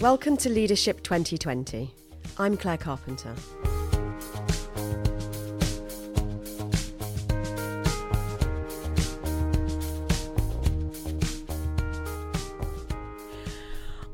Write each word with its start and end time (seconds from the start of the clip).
Welcome 0.00 0.36
to 0.38 0.50
Leadership 0.50 1.02
2020. 1.02 1.90
I'm 2.38 2.56
Claire 2.56 2.76
Carpenter. 2.76 3.34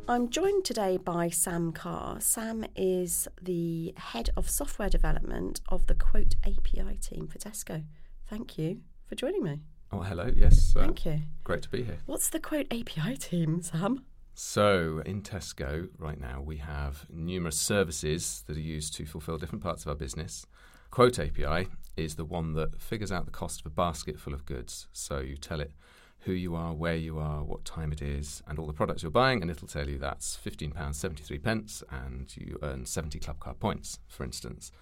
I'm 0.09 0.29
joined 0.31 0.65
today 0.65 0.99
by 0.99 1.29
Sam 1.31 1.73
Carr. 1.73 2.21
Sam 2.21 2.65
is 2.77 3.29
the 3.41 3.95
head 3.97 4.31
of 4.37 4.51
software 4.51 4.91
development 4.91 5.61
of 5.69 5.87
the 5.87 5.95
Quote 5.95 6.35
API 6.45 6.97
team 7.01 7.29
for 7.29 7.39
Tesco. 7.39 7.85
Thank 8.29 8.59
you 8.59 8.81
for 9.07 9.15
joining 9.15 9.43
me. 9.43 9.61
Oh, 9.91 10.01
hello. 10.01 10.31
Yes. 10.35 10.75
uh, 10.77 10.81
Thank 10.81 11.07
you. 11.07 11.21
Great 11.45 11.63
to 11.63 11.69
be 11.71 11.85
here. 11.85 11.99
What's 12.07 12.29
the 12.29 12.41
Quote 12.41 12.67
API 12.71 13.17
team, 13.17 13.63
Sam? 13.63 14.05
So, 14.35 15.03
in 15.05 15.21
Tesco 15.21 15.89
right 15.99 16.19
now, 16.19 16.41
we 16.41 16.57
have 16.57 17.07
numerous 17.11 17.59
services 17.59 18.45
that 18.47 18.57
are 18.57 18.61
used 18.61 18.95
to 18.95 19.05
fulfill 19.05 19.37
different 19.37 19.63
parts 19.63 19.83
of 19.83 19.89
our 19.89 19.95
business. 19.95 20.47
Quote 20.91 21.19
API 21.19 21.69
is 21.99 22.15
the 22.15 22.25
one 22.25 22.55
that 22.55 22.81
figures 22.81 23.13
out 23.13 23.27
the 23.27 23.31
cost 23.31 23.61
of 23.61 23.67
a 23.67 23.75
basket 23.75 24.19
full 24.19 24.33
of 24.33 24.47
goods. 24.47 24.89
So, 24.95 25.21
you 25.21 25.37
tell 25.37 25.61
it 25.61 25.73
who 26.21 26.33
you 26.33 26.55
are, 26.55 26.73
where 26.73 26.97
you 26.97 27.19
are, 27.19 27.45
what 27.45 27.67
time 27.67 27.93
it 27.93 28.01
is, 28.01 28.43
and 28.47 28.59
all 28.59 28.67
the 28.67 28.73
products 28.73 29.03
you're 29.03 29.11
buying, 29.11 29.43
and 29.43 29.51
it'll 29.51 29.69
tell 29.69 29.89
you 29.89 29.99
that's 29.99 30.39
£15.73 30.43 31.43
pence, 31.43 31.83
and 31.91 32.35
you 32.35 32.59
earn 32.63 32.87
70 32.87 33.19
club 33.19 33.39
card 33.39 33.61
points, 33.61 33.99
for 34.09 34.25
instance. 34.25 34.73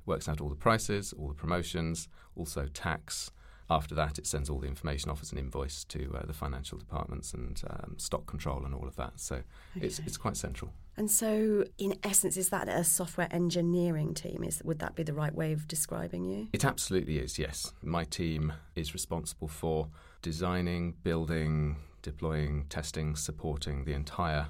It 0.00 0.06
works 0.06 0.28
out 0.28 0.40
all 0.40 0.50
the 0.50 0.54
prices, 0.54 1.14
all 1.18 1.28
the 1.28 1.34
promotions, 1.34 2.08
also 2.36 2.66
tax, 2.66 3.30
after 3.70 3.94
that, 3.94 4.18
it 4.18 4.26
sends 4.26 4.48
all 4.48 4.58
the 4.58 4.66
information 4.66 5.10
off 5.10 5.22
as 5.22 5.32
an 5.32 5.38
invoice 5.38 5.84
to 5.84 6.16
uh, 6.18 6.26
the 6.26 6.32
financial 6.32 6.78
departments 6.78 7.34
and 7.34 7.62
um, 7.68 7.94
stock 7.98 8.26
control 8.26 8.64
and 8.64 8.74
all 8.74 8.86
of 8.86 8.96
that. 8.96 9.12
So 9.16 9.36
okay. 9.76 9.86
it's, 9.86 9.98
it's 10.00 10.16
quite 10.16 10.36
central. 10.36 10.72
And 10.96 11.10
so, 11.10 11.64
in 11.78 11.94
essence, 12.02 12.36
is 12.36 12.48
that 12.48 12.68
a 12.68 12.82
software 12.82 13.28
engineering 13.30 14.14
team? 14.14 14.42
Is 14.42 14.60
would 14.64 14.80
that 14.80 14.96
be 14.96 15.04
the 15.04 15.12
right 15.12 15.32
way 15.32 15.52
of 15.52 15.68
describing 15.68 16.24
you? 16.24 16.48
It 16.52 16.64
absolutely 16.64 17.18
is. 17.18 17.38
Yes, 17.38 17.72
my 17.82 18.02
team 18.02 18.52
is 18.74 18.94
responsible 18.94 19.46
for 19.46 19.88
designing, 20.22 20.94
building, 21.04 21.76
deploying, 22.02 22.64
testing, 22.68 23.14
supporting 23.14 23.84
the 23.84 23.92
entire 23.92 24.48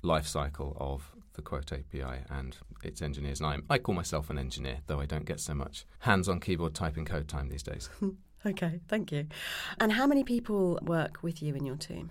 life 0.00 0.26
cycle 0.26 0.74
of 0.80 1.12
the 1.34 1.42
Quote 1.42 1.72
API 1.72 2.22
and 2.30 2.56
its 2.82 3.02
engineers. 3.02 3.40
And 3.40 3.64
I, 3.68 3.74
I 3.74 3.78
call 3.78 3.94
myself 3.94 4.30
an 4.30 4.38
engineer, 4.38 4.78
though 4.86 5.00
I 5.00 5.06
don't 5.06 5.26
get 5.26 5.40
so 5.40 5.52
much 5.52 5.84
hands-on 6.00 6.40
keyboard 6.40 6.74
typing 6.74 7.04
code 7.04 7.28
time 7.28 7.48
these 7.48 7.62
days. 7.62 7.90
Okay, 8.46 8.80
thank 8.86 9.10
you. 9.10 9.26
And 9.80 9.92
how 9.92 10.06
many 10.06 10.22
people 10.22 10.78
work 10.82 11.18
with 11.22 11.42
you 11.42 11.54
in 11.54 11.66
your 11.66 11.76
team? 11.76 12.10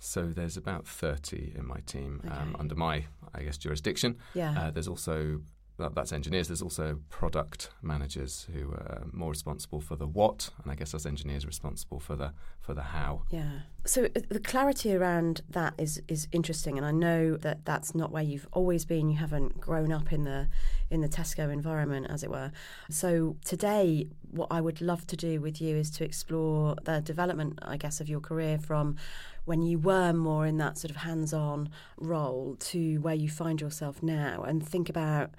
So 0.00 0.26
there's 0.26 0.56
about 0.56 0.86
30 0.86 1.54
in 1.56 1.66
my 1.66 1.80
team 1.80 2.20
um, 2.24 2.30
okay. 2.30 2.40
um, 2.40 2.56
under 2.58 2.74
my, 2.74 3.04
I 3.34 3.42
guess, 3.42 3.58
jurisdiction. 3.58 4.16
Yeah. 4.34 4.58
Uh, 4.58 4.70
there's 4.70 4.88
also 4.88 5.40
that's 5.78 6.12
engineers. 6.12 6.48
There's 6.48 6.62
also 6.62 6.98
product 7.08 7.70
managers 7.82 8.48
who 8.52 8.72
are 8.72 9.04
more 9.12 9.30
responsible 9.30 9.80
for 9.80 9.96
the 9.96 10.06
what, 10.06 10.50
and 10.62 10.72
I 10.72 10.74
guess 10.74 10.94
as 10.94 11.06
engineers 11.06 11.46
responsible 11.46 12.00
for 12.00 12.16
the 12.16 12.32
for 12.60 12.74
the 12.74 12.82
how. 12.82 13.22
Yeah. 13.30 13.60
So 13.84 14.04
uh, 14.04 14.20
the 14.28 14.40
clarity 14.40 14.94
around 14.94 15.42
that 15.48 15.74
is 15.78 16.02
is 16.08 16.28
interesting, 16.32 16.76
and 16.76 16.86
I 16.86 16.90
know 16.90 17.36
that 17.36 17.64
that's 17.64 17.94
not 17.94 18.10
where 18.10 18.22
you've 18.22 18.48
always 18.52 18.84
been. 18.84 19.08
You 19.08 19.18
haven't 19.18 19.60
grown 19.60 19.92
up 19.92 20.12
in 20.12 20.24
the 20.24 20.48
in 20.90 21.00
the 21.00 21.08
Tesco 21.08 21.52
environment, 21.52 22.08
as 22.10 22.22
it 22.22 22.30
were. 22.30 22.50
So 22.90 23.36
today, 23.44 24.08
what 24.30 24.48
I 24.50 24.60
would 24.60 24.80
love 24.80 25.06
to 25.06 25.16
do 25.16 25.40
with 25.40 25.60
you 25.60 25.76
is 25.76 25.90
to 25.92 26.04
explore 26.04 26.74
the 26.84 27.00
development, 27.00 27.58
I 27.62 27.76
guess, 27.76 28.00
of 28.00 28.08
your 28.08 28.20
career 28.20 28.58
from 28.58 28.96
when 29.44 29.62
you 29.62 29.78
were 29.78 30.12
more 30.12 30.44
in 30.44 30.58
that 30.58 30.76
sort 30.76 30.90
of 30.90 30.96
hands-on 30.96 31.70
role 31.96 32.54
to 32.60 32.98
where 32.98 33.14
you 33.14 33.30
find 33.30 33.62
yourself 33.62 34.02
now, 34.02 34.42
and 34.42 34.66
think 34.66 34.90
about 34.90 35.30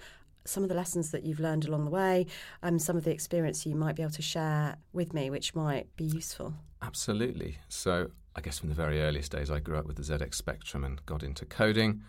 some 0.45 0.63
of 0.63 0.69
the 0.69 0.75
lessons 0.75 1.11
that 1.11 1.23
you've 1.23 1.39
learned 1.39 1.65
along 1.65 1.85
the 1.85 1.91
way, 1.91 2.25
um, 2.63 2.79
some 2.79 2.97
of 2.97 3.03
the 3.03 3.11
experience 3.11 3.65
you 3.65 3.75
might 3.75 3.95
be 3.95 4.01
able 4.01 4.11
to 4.13 4.21
share 4.21 4.77
with 4.93 5.13
me, 5.13 5.29
which 5.29 5.55
might 5.55 5.95
be 5.95 6.05
useful. 6.05 6.53
Absolutely. 6.81 7.57
So, 7.67 8.11
I 8.35 8.41
guess 8.41 8.59
from 8.59 8.69
the 8.69 8.75
very 8.75 9.01
earliest 9.01 9.31
days, 9.31 9.51
I 9.51 9.59
grew 9.59 9.77
up 9.77 9.85
with 9.85 9.97
the 9.97 10.03
ZX 10.03 10.35
Spectrum 10.35 10.83
and 10.83 11.05
got 11.05 11.23
into 11.23 11.45
coding. 11.45 12.01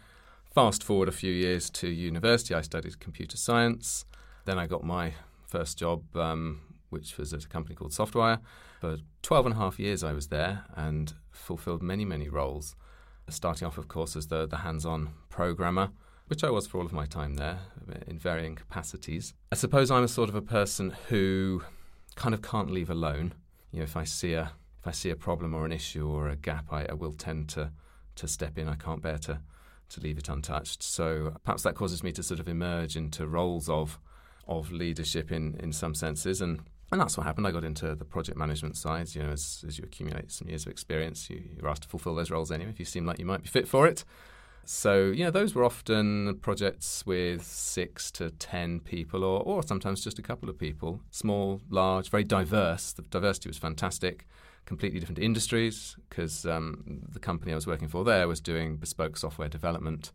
Fast 0.54 0.82
forward 0.82 1.08
a 1.08 1.12
few 1.12 1.32
years 1.32 1.70
to 1.70 1.88
university, 1.88 2.54
I 2.54 2.60
studied 2.60 2.98
computer 3.00 3.36
science. 3.36 4.04
Then 4.44 4.58
I 4.58 4.66
got 4.66 4.84
my 4.84 5.14
first 5.46 5.78
job, 5.78 6.16
um, 6.16 6.60
which 6.90 7.18
was 7.18 7.32
at 7.32 7.44
a 7.44 7.48
company 7.48 7.74
called 7.74 7.92
Softwire. 7.92 8.40
For 8.80 8.98
12 9.22 9.46
and 9.46 9.54
a 9.54 9.58
half 9.58 9.78
years, 9.78 10.02
I 10.02 10.12
was 10.12 10.28
there 10.28 10.64
and 10.74 11.12
fulfilled 11.30 11.82
many, 11.82 12.04
many 12.04 12.28
roles. 12.28 12.74
Starting 13.28 13.66
off, 13.68 13.78
of 13.78 13.86
course, 13.86 14.16
as 14.16 14.26
the, 14.26 14.46
the 14.46 14.58
hands 14.58 14.84
on 14.84 15.10
programmer 15.28 15.90
which 16.30 16.44
I 16.44 16.50
was 16.50 16.68
for 16.68 16.78
all 16.78 16.86
of 16.86 16.92
my 16.92 17.06
time 17.06 17.34
there 17.34 17.58
in 18.06 18.16
varying 18.16 18.54
capacities. 18.54 19.34
I 19.50 19.56
suppose 19.56 19.90
I'm 19.90 20.04
a 20.04 20.08
sort 20.08 20.28
of 20.28 20.36
a 20.36 20.40
person 20.40 20.94
who 21.08 21.64
kind 22.14 22.34
of 22.36 22.40
can't 22.40 22.70
leave 22.70 22.88
alone. 22.88 23.34
You 23.72 23.80
know, 23.80 23.82
if 23.82 23.96
I 23.96 24.04
see 24.04 24.34
a 24.34 24.52
if 24.78 24.86
I 24.86 24.92
see 24.92 25.10
a 25.10 25.16
problem 25.16 25.54
or 25.54 25.66
an 25.66 25.72
issue 25.72 26.08
or 26.08 26.28
a 26.28 26.36
gap, 26.36 26.66
I, 26.70 26.86
I 26.88 26.94
will 26.94 27.12
tend 27.12 27.48
to 27.50 27.72
to 28.14 28.28
step 28.28 28.56
in. 28.58 28.68
I 28.68 28.76
can't 28.76 29.02
bear 29.02 29.18
to 29.18 29.40
to 29.88 30.00
leave 30.00 30.18
it 30.18 30.28
untouched. 30.28 30.84
So 30.84 31.34
perhaps 31.42 31.64
that 31.64 31.74
causes 31.74 32.04
me 32.04 32.12
to 32.12 32.22
sort 32.22 32.38
of 32.38 32.48
emerge 32.48 32.96
into 32.96 33.26
roles 33.26 33.68
of 33.68 33.98
of 34.46 34.70
leadership 34.70 35.32
in 35.32 35.56
in 35.60 35.72
some 35.72 35.94
senses 35.94 36.40
and. 36.40 36.60
And 36.92 37.00
that's 37.00 37.16
what 37.16 37.24
happened. 37.24 37.46
I 37.46 37.52
got 37.52 37.62
into 37.62 37.94
the 37.94 38.04
project 38.04 38.36
management 38.36 38.76
side. 38.76 39.14
You 39.14 39.22
know, 39.22 39.30
as, 39.30 39.64
as 39.64 39.78
you 39.78 39.84
accumulate 39.84 40.32
some 40.32 40.48
years 40.48 40.66
of 40.66 40.72
experience, 40.72 41.30
you, 41.30 41.40
you're 41.56 41.68
asked 41.68 41.82
to 41.82 41.88
fulfill 41.88 42.16
those 42.16 42.32
roles 42.32 42.50
anyway 42.50 42.70
if 42.70 42.80
you 42.80 42.84
seem 42.84 43.06
like 43.06 43.20
you 43.20 43.24
might 43.24 43.42
be 43.42 43.48
fit 43.48 43.68
for 43.68 43.86
it. 43.86 44.04
So, 44.64 45.06
you 45.06 45.24
know, 45.24 45.30
those 45.30 45.54
were 45.54 45.64
often 45.64 46.38
projects 46.42 47.04
with 47.04 47.44
six 47.44 48.10
to 48.12 48.30
ten 48.30 48.80
people 48.80 49.24
or, 49.24 49.42
or 49.42 49.62
sometimes 49.62 50.04
just 50.04 50.18
a 50.18 50.22
couple 50.22 50.48
of 50.48 50.58
people. 50.58 51.00
Small, 51.10 51.60
large, 51.68 52.08
very 52.08 52.24
diverse. 52.24 52.92
The 52.92 53.02
diversity 53.02 53.48
was 53.48 53.58
fantastic. 53.58 54.26
Completely 54.66 55.00
different 55.00 55.18
industries 55.18 55.96
because 56.08 56.46
um, 56.46 57.00
the 57.08 57.18
company 57.18 57.52
I 57.52 57.56
was 57.56 57.66
working 57.66 57.88
for 57.88 58.04
there 58.04 58.28
was 58.28 58.40
doing 58.40 58.76
bespoke 58.76 59.16
software 59.16 59.48
development 59.48 60.12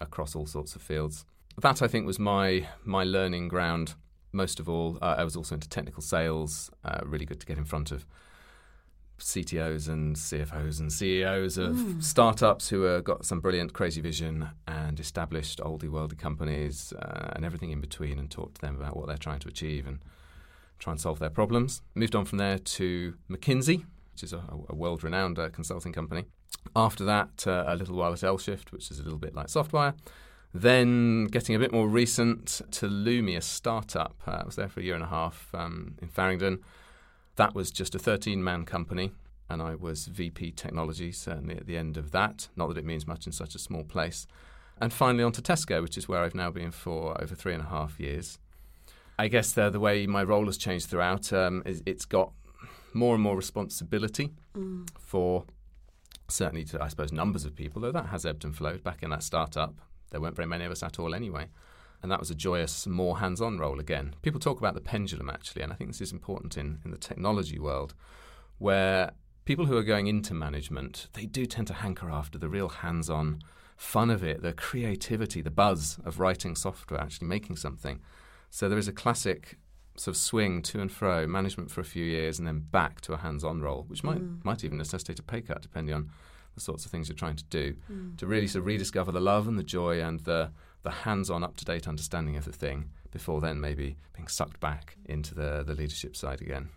across 0.00 0.36
all 0.36 0.46
sorts 0.46 0.76
of 0.76 0.82
fields. 0.82 1.24
That, 1.58 1.82
I 1.82 1.88
think, 1.88 2.06
was 2.06 2.18
my, 2.18 2.68
my 2.84 3.02
learning 3.02 3.48
ground 3.48 3.94
most 4.32 4.60
of 4.60 4.68
all. 4.68 4.98
Uh, 5.02 5.16
I 5.18 5.24
was 5.24 5.34
also 5.34 5.54
into 5.54 5.68
technical 5.68 6.02
sales, 6.02 6.70
uh, 6.84 7.00
really 7.04 7.24
good 7.24 7.40
to 7.40 7.46
get 7.46 7.58
in 7.58 7.64
front 7.64 7.90
of 7.90 8.06
CTOs 9.18 9.88
and 9.88 10.16
CFOs 10.16 10.80
and 10.80 10.92
CEOs 10.92 11.58
of 11.58 11.74
mm. 11.74 12.02
startups 12.02 12.68
who 12.68 12.82
have 12.82 13.04
got 13.04 13.24
some 13.24 13.40
brilliant, 13.40 13.72
crazy 13.72 14.00
vision 14.00 14.48
and 14.66 15.00
established 15.00 15.58
oldie 15.60 15.88
worldy 15.88 16.18
companies 16.18 16.92
uh, 16.92 17.32
and 17.34 17.44
everything 17.44 17.70
in 17.70 17.80
between 17.80 18.18
and 18.18 18.30
talk 18.30 18.54
to 18.54 18.60
them 18.60 18.76
about 18.76 18.96
what 18.96 19.06
they're 19.06 19.16
trying 19.16 19.40
to 19.40 19.48
achieve 19.48 19.86
and 19.86 20.00
try 20.78 20.92
and 20.92 21.00
solve 21.00 21.18
their 21.18 21.30
problems. 21.30 21.82
Moved 21.94 22.14
on 22.14 22.24
from 22.24 22.38
there 22.38 22.58
to 22.58 23.14
McKinsey, 23.30 23.84
which 24.12 24.22
is 24.22 24.32
a, 24.32 24.42
a 24.68 24.74
world 24.74 25.02
renowned 25.02 25.38
uh, 25.38 25.48
consulting 25.48 25.92
company. 25.92 26.24
After 26.74 27.04
that, 27.04 27.46
uh, 27.46 27.64
a 27.66 27.76
little 27.76 27.96
while 27.96 28.12
at 28.12 28.22
L-Shift, 28.22 28.72
which 28.72 28.90
is 28.90 28.98
a 28.98 29.02
little 29.02 29.18
bit 29.18 29.34
like 29.34 29.46
Softwire. 29.46 29.94
Then, 30.52 31.26
getting 31.26 31.54
a 31.54 31.58
bit 31.58 31.72
more 31.72 31.88
recent, 31.88 32.62
to 32.72 32.88
Lumi, 32.88 33.36
a 33.36 33.40
startup. 33.40 34.16
Uh, 34.26 34.38
I 34.42 34.44
was 34.44 34.56
there 34.56 34.68
for 34.68 34.80
a 34.80 34.82
year 34.82 34.94
and 34.94 35.04
a 35.04 35.08
half 35.08 35.48
um, 35.54 35.96
in 36.00 36.08
Farringdon 36.08 36.60
that 37.36 37.54
was 37.54 37.70
just 37.70 37.94
a 37.94 37.98
13 37.98 38.42
man 38.42 38.64
company, 38.64 39.12
and 39.48 39.62
I 39.62 39.74
was 39.74 40.06
VP 40.06 40.52
technology, 40.52 41.12
certainly 41.12 41.56
at 41.56 41.66
the 41.66 41.76
end 41.76 41.96
of 41.96 42.10
that. 42.10 42.48
Not 42.56 42.68
that 42.68 42.78
it 42.78 42.84
means 42.84 43.06
much 43.06 43.26
in 43.26 43.32
such 43.32 43.54
a 43.54 43.58
small 43.58 43.84
place. 43.84 44.26
And 44.78 44.92
finally, 44.92 45.24
on 45.24 45.32
to 45.32 45.42
Tesco, 45.42 45.80
which 45.82 45.96
is 45.96 46.08
where 46.08 46.22
I've 46.22 46.34
now 46.34 46.50
been 46.50 46.70
for 46.70 47.20
over 47.22 47.34
three 47.34 47.54
and 47.54 47.62
a 47.62 47.66
half 47.66 47.98
years. 47.98 48.38
I 49.18 49.28
guess 49.28 49.52
the, 49.52 49.70
the 49.70 49.80
way 49.80 50.06
my 50.06 50.22
role 50.22 50.46
has 50.46 50.58
changed 50.58 50.86
throughout, 50.88 51.32
um, 51.32 51.62
is 51.64 51.82
it's 51.86 52.04
got 52.04 52.32
more 52.92 53.14
and 53.14 53.22
more 53.22 53.36
responsibility 53.36 54.32
mm. 54.54 54.86
for 54.98 55.44
certainly, 56.28 56.64
to, 56.64 56.82
I 56.82 56.88
suppose, 56.88 57.12
numbers 57.12 57.44
of 57.44 57.54
people, 57.54 57.80
though 57.80 57.92
that 57.92 58.06
has 58.06 58.26
ebbed 58.26 58.44
and 58.44 58.54
flowed. 58.54 58.82
Back 58.82 59.02
in 59.02 59.10
that 59.10 59.22
startup, 59.22 59.74
there 60.10 60.20
weren't 60.20 60.36
very 60.36 60.48
many 60.48 60.64
of 60.64 60.72
us 60.72 60.82
at 60.82 60.98
all 60.98 61.14
anyway 61.14 61.46
and 62.02 62.10
that 62.10 62.20
was 62.20 62.30
a 62.30 62.34
joyous, 62.34 62.86
more 62.86 63.18
hands 63.18 63.40
on 63.40 63.58
role 63.58 63.80
again. 63.80 64.14
People 64.22 64.40
talk 64.40 64.58
about 64.58 64.74
the 64.74 64.80
pendulum 64.80 65.30
actually, 65.30 65.62
and 65.62 65.72
I 65.72 65.76
think 65.76 65.90
this 65.90 66.00
is 66.00 66.12
important 66.12 66.56
in, 66.56 66.80
in 66.84 66.90
the 66.90 66.98
technology 66.98 67.58
world, 67.58 67.94
where 68.58 69.12
people 69.44 69.66
who 69.66 69.76
are 69.76 69.82
going 69.82 70.06
into 70.06 70.34
management, 70.34 71.08
they 71.12 71.26
do 71.26 71.46
tend 71.46 71.66
to 71.68 71.74
hanker 71.74 72.10
after 72.10 72.38
the 72.38 72.48
real 72.48 72.68
hands 72.68 73.08
on 73.08 73.40
fun 73.76 74.10
of 74.10 74.24
it, 74.24 74.42
the 74.42 74.52
creativity, 74.52 75.40
the 75.42 75.50
buzz 75.50 75.98
of 76.04 76.18
writing 76.18 76.54
software, 76.56 77.00
actually 77.00 77.28
making 77.28 77.56
something. 77.56 78.00
So 78.50 78.68
there 78.68 78.78
is 78.78 78.88
a 78.88 78.92
classic 78.92 79.58
sort 79.96 80.14
of 80.14 80.20
swing 80.20 80.62
to 80.62 80.80
and 80.80 80.90
fro, 80.90 81.26
management 81.26 81.70
for 81.70 81.80
a 81.80 81.84
few 81.84 82.04
years, 82.04 82.38
and 82.38 82.46
then 82.46 82.58
back 82.58 83.00
to 83.02 83.12
a 83.12 83.18
hands 83.18 83.44
on 83.44 83.60
role, 83.60 83.84
which 83.88 84.04
might, 84.04 84.18
mm. 84.18 84.44
might 84.44 84.64
even 84.64 84.78
necessitate 84.78 85.18
a 85.18 85.22
pay 85.22 85.40
cut 85.40 85.62
depending 85.62 85.94
on 85.94 86.10
the 86.54 86.60
sorts 86.60 86.84
of 86.84 86.90
things 86.90 87.08
you're 87.08 87.16
trying 87.16 87.36
to 87.36 87.44
do, 87.44 87.76
mm. 87.90 88.16
to 88.16 88.26
really 88.26 88.46
sort 88.46 88.60
of 88.60 88.66
rediscover 88.66 89.12
the 89.12 89.20
love 89.20 89.46
and 89.46 89.58
the 89.58 89.62
joy 89.62 90.00
and 90.00 90.20
the 90.20 90.50
the 90.86 90.92
hands-on, 90.92 91.42
up-to-date 91.42 91.88
understanding 91.88 92.36
of 92.36 92.44
the 92.44 92.52
thing 92.52 92.90
before 93.10 93.40
then 93.40 93.60
maybe 93.60 93.96
being 94.14 94.28
sucked 94.28 94.60
back 94.60 94.96
into 95.04 95.34
the 95.34 95.64
the 95.66 95.74
leadership 95.74 96.14
side 96.14 96.40
again. 96.40 96.68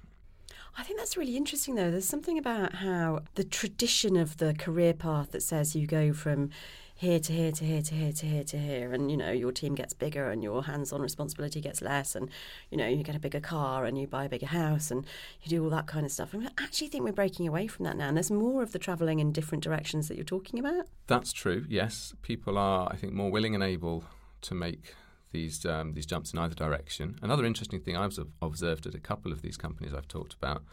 I 0.78 0.84
think 0.84 0.98
that's 0.98 1.16
really 1.16 1.38
interesting, 1.38 1.76
though. 1.76 1.92
There's 1.92 2.06
something 2.06 2.38
about 2.40 2.76
how 2.76 3.22
the 3.36 3.44
tradition 3.44 4.16
of 4.16 4.38
the 4.38 4.56
career 4.56 4.94
path 4.94 5.32
that 5.32 5.44
says 5.44 5.76
you 5.76 5.86
go 5.86 6.12
from 6.12 6.50
here 7.00 7.18
to 7.18 7.32
here 7.32 7.50
to 7.50 7.64
here 7.64 7.82
to 7.82 7.96
here 7.96 8.12
to 8.12 8.26
here 8.26 8.44
to 8.44 8.58
here, 8.58 8.92
and 8.92 9.10
you 9.10 9.16
know 9.16 9.32
your 9.32 9.54
team 9.54 9.74
gets 9.74 9.94
bigger 9.94 10.30
and 10.30 10.44
your 10.44 10.66
hands-on 10.66 11.02
responsibility 11.02 11.62
gets 11.62 11.82
less, 11.82 12.14
and 12.14 12.30
you 12.70 12.78
know 12.78 12.88
you 12.88 13.04
get 13.04 13.16
a 13.16 13.20
bigger 13.20 13.40
car 13.40 13.86
and 13.86 13.98
you 13.98 14.06
buy 14.06 14.26
a 14.26 14.30
bigger 14.30 14.48
house 14.48 14.92
and 14.92 15.06
you 15.42 15.50
do 15.50 15.64
all 15.64 15.70
that 15.70 15.88
kind 15.88 16.06
of 16.06 16.12
stuff. 16.12 16.34
And 16.34 16.46
I 16.46 16.64
actually 16.64 16.90
think 16.90 17.06
we're 17.06 17.14
breaking 17.14 17.48
away 17.48 17.68
from 17.68 17.86
that 17.86 17.96
now, 17.96 18.10
and 18.10 18.18
there's 18.18 18.30
more 18.30 18.62
of 18.62 18.74
the 18.74 18.80
travelling 18.80 19.20
in 19.20 19.32
different 19.32 19.64
directions 19.64 20.10
that 20.10 20.16
you're 20.16 20.26
talking 20.26 20.60
about. 20.60 20.88
That's 21.08 21.32
true. 21.32 21.66
Yes, 21.70 22.14
people 22.22 22.58
are, 22.58 22.90
I 22.92 22.98
think, 22.98 23.14
more 23.14 23.32
willing 23.32 23.56
and 23.56 23.64
able 23.64 24.04
to 24.42 24.54
make 24.54 24.94
these 25.32 25.66
um, 25.66 25.94
these 25.94 26.06
jumps 26.06 26.34
in 26.34 26.40
either 26.40 26.56
direction. 26.56 27.18
Another 27.22 27.46
interesting 27.46 27.80
thing 27.80 27.96
I've 27.96 28.20
observed 28.42 28.86
at 28.86 28.94
a 28.94 29.00
couple 29.00 29.32
of 29.32 29.42
these 29.42 29.56
companies 29.56 29.94
I've 29.94 30.10
talked 30.10 30.34
about 30.34 30.64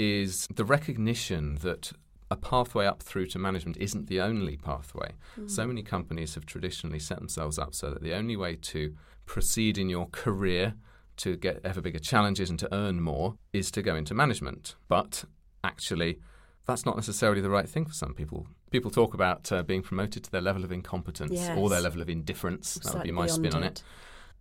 is 0.00 0.48
the 0.52 0.64
recognition 0.64 1.58
that 1.62 1.92
a 2.34 2.36
pathway 2.36 2.84
up 2.84 3.02
through 3.02 3.26
to 3.28 3.38
management 3.38 3.76
isn't 3.78 4.08
the 4.08 4.20
only 4.20 4.56
pathway. 4.56 5.12
Mm. 5.38 5.50
So 5.50 5.66
many 5.66 5.82
companies 5.82 6.34
have 6.34 6.44
traditionally 6.44 6.98
set 6.98 7.18
themselves 7.18 7.58
up 7.58 7.74
so 7.74 7.90
that 7.90 8.02
the 8.02 8.12
only 8.12 8.36
way 8.36 8.56
to 8.56 8.94
proceed 9.24 9.78
in 9.78 9.88
your 9.88 10.08
career 10.08 10.74
to 11.16 11.36
get 11.36 11.60
ever 11.64 11.80
bigger 11.80 12.00
challenges 12.00 12.50
and 12.50 12.58
to 12.58 12.74
earn 12.74 13.00
more 13.00 13.36
is 13.52 13.70
to 13.70 13.82
go 13.82 13.94
into 13.94 14.14
management. 14.14 14.74
But 14.88 15.24
actually, 15.62 16.18
that's 16.66 16.84
not 16.84 16.96
necessarily 16.96 17.40
the 17.40 17.50
right 17.50 17.68
thing 17.68 17.86
for 17.86 17.94
some 17.94 18.14
people. 18.14 18.46
People 18.70 18.90
talk 18.90 19.14
about 19.14 19.50
uh, 19.52 19.62
being 19.62 19.82
promoted 19.82 20.24
to 20.24 20.30
their 20.32 20.40
level 20.40 20.64
of 20.64 20.72
incompetence 20.72 21.32
yes. 21.32 21.56
or 21.56 21.68
their 21.68 21.80
level 21.80 22.02
of 22.02 22.10
indifference. 22.10 22.74
That 22.74 22.94
would 22.94 23.02
be 23.04 23.12
my 23.12 23.28
spin 23.28 23.54
on 23.54 23.62
it. 23.62 23.82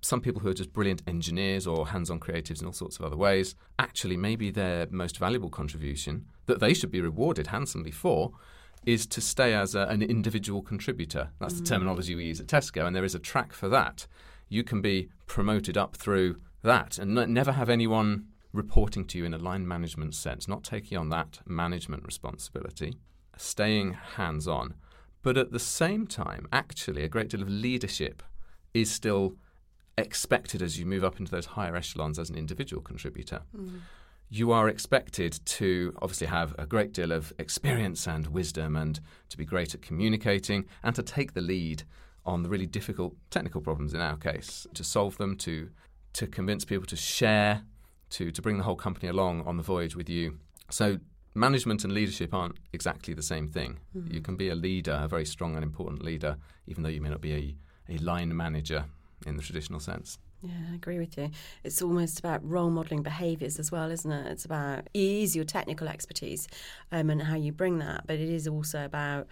Some 0.03 0.19
people 0.19 0.41
who 0.41 0.49
are 0.49 0.53
just 0.53 0.73
brilliant 0.73 1.01
engineers 1.07 1.65
or 1.65 1.87
hands 1.87 2.09
on 2.09 2.19
creatives 2.19 2.59
in 2.59 2.67
all 2.67 2.73
sorts 2.73 2.99
of 2.99 3.05
other 3.05 3.15
ways, 3.15 3.55
actually, 3.79 4.17
maybe 4.17 4.51
their 4.51 4.85
most 4.91 5.17
valuable 5.17 5.49
contribution 5.49 6.25
that 6.45 6.59
they 6.59 6.73
should 6.73 6.91
be 6.91 6.99
rewarded 6.99 7.47
handsomely 7.47 7.91
for 7.91 8.33
is 8.85 9.05
to 9.07 9.21
stay 9.21 9.53
as 9.53 9.75
a, 9.75 9.83
an 9.83 10.01
individual 10.01 10.61
contributor. 10.61 11.29
That's 11.39 11.53
mm. 11.53 11.59
the 11.59 11.63
terminology 11.63 12.15
we 12.15 12.25
use 12.25 12.41
at 12.41 12.47
Tesco, 12.47 12.85
and 12.85 12.93
there 12.93 13.05
is 13.05 13.15
a 13.15 13.19
track 13.19 13.53
for 13.53 13.69
that. 13.69 14.05
You 14.49 14.65
can 14.65 14.81
be 14.81 15.07
promoted 15.25 15.77
up 15.77 15.95
through 15.95 16.35
that 16.63 16.97
and 16.97 17.17
n- 17.17 17.33
never 17.33 17.53
have 17.53 17.69
anyone 17.69 18.25
reporting 18.51 19.05
to 19.05 19.17
you 19.17 19.23
in 19.23 19.33
a 19.33 19.37
line 19.37 19.65
management 19.65 20.15
sense, 20.15 20.49
not 20.49 20.65
taking 20.65 20.97
on 20.97 21.07
that 21.09 21.39
management 21.47 22.05
responsibility, 22.05 22.97
staying 23.37 23.93
hands 24.17 24.49
on. 24.49 24.73
But 25.21 25.37
at 25.37 25.53
the 25.53 25.59
same 25.59 26.07
time, 26.07 26.45
actually, 26.51 27.03
a 27.03 27.09
great 27.09 27.29
deal 27.29 27.41
of 27.41 27.49
leadership 27.49 28.21
is 28.73 28.91
still 28.91 29.37
expected 29.97 30.61
as 30.61 30.79
you 30.79 30.85
move 30.85 31.03
up 31.03 31.19
into 31.19 31.31
those 31.31 31.45
higher 31.45 31.75
echelons 31.75 32.17
as 32.17 32.29
an 32.29 32.35
individual 32.35 32.81
contributor. 32.81 33.41
Mm. 33.55 33.81
You 34.29 34.51
are 34.51 34.67
expected 34.67 35.39
to 35.45 35.95
obviously 36.01 36.27
have 36.27 36.55
a 36.57 36.65
great 36.65 36.91
deal 36.91 37.11
of 37.11 37.33
experience 37.37 38.07
and 38.07 38.27
wisdom 38.27 38.75
and 38.75 38.99
to 39.29 39.37
be 39.37 39.45
great 39.45 39.75
at 39.75 39.81
communicating 39.81 40.65
and 40.81 40.95
to 40.95 41.03
take 41.03 41.33
the 41.33 41.41
lead 41.41 41.83
on 42.25 42.41
the 42.41 42.49
really 42.49 42.65
difficult 42.65 43.15
technical 43.29 43.61
problems 43.61 43.93
in 43.93 44.01
our 44.01 44.17
case, 44.17 44.65
to 44.73 44.83
solve 44.83 45.17
them, 45.17 45.35
to 45.37 45.69
to 46.13 46.27
convince 46.27 46.63
people 46.63 46.85
to 46.85 46.95
share 46.95 47.63
to, 48.11 48.31
to 48.31 48.41
bring 48.41 48.57
the 48.57 48.63
whole 48.63 48.75
company 48.75 49.07
along 49.07 49.41
on 49.41 49.57
the 49.57 49.63
voyage 49.63 49.95
with 49.95 50.07
you. 50.07 50.37
So 50.69 50.99
management 51.33 51.83
and 51.83 51.91
leadership 51.91 52.33
aren't 52.33 52.57
exactly 52.71 53.15
the 53.15 53.23
same 53.23 53.47
thing. 53.47 53.79
Mm. 53.97 54.13
You 54.13 54.21
can 54.21 54.35
be 54.35 54.49
a 54.49 54.55
leader, 54.55 54.99
a 55.03 55.07
very 55.07 55.25
strong 55.25 55.55
and 55.55 55.63
important 55.63 56.03
leader, 56.03 56.37
even 56.67 56.83
though 56.83 56.89
you 56.89 57.01
may 57.01 57.09
not 57.09 57.21
be 57.21 57.33
a, 57.33 57.93
a 57.93 57.97
line 57.97 58.35
manager 58.35 58.85
in 59.25 59.37
the 59.37 59.43
traditional 59.43 59.79
sense. 59.79 60.17
Yeah, 60.41 60.51
I 60.71 60.75
agree 60.75 60.99
with 60.99 61.17
you. 61.17 61.29
It's 61.63 61.81
almost 61.81 62.19
about 62.19 62.47
role 62.47 62.69
modelling 62.69 63.01
behaviours 63.01 63.59
as 63.59 63.71
well, 63.71 63.91
isn't 63.91 64.11
it? 64.11 64.31
It's 64.31 64.45
about 64.45 64.89
ease 64.93 65.35
your 65.35 65.45
technical 65.45 65.87
expertise 65.87 66.47
um, 66.91 67.09
and 67.09 67.21
how 67.21 67.35
you 67.35 67.51
bring 67.51 67.79
that, 67.79 68.05
but 68.05 68.19
it 68.19 68.29
is 68.29 68.47
also 68.47 68.83
about 68.83 69.27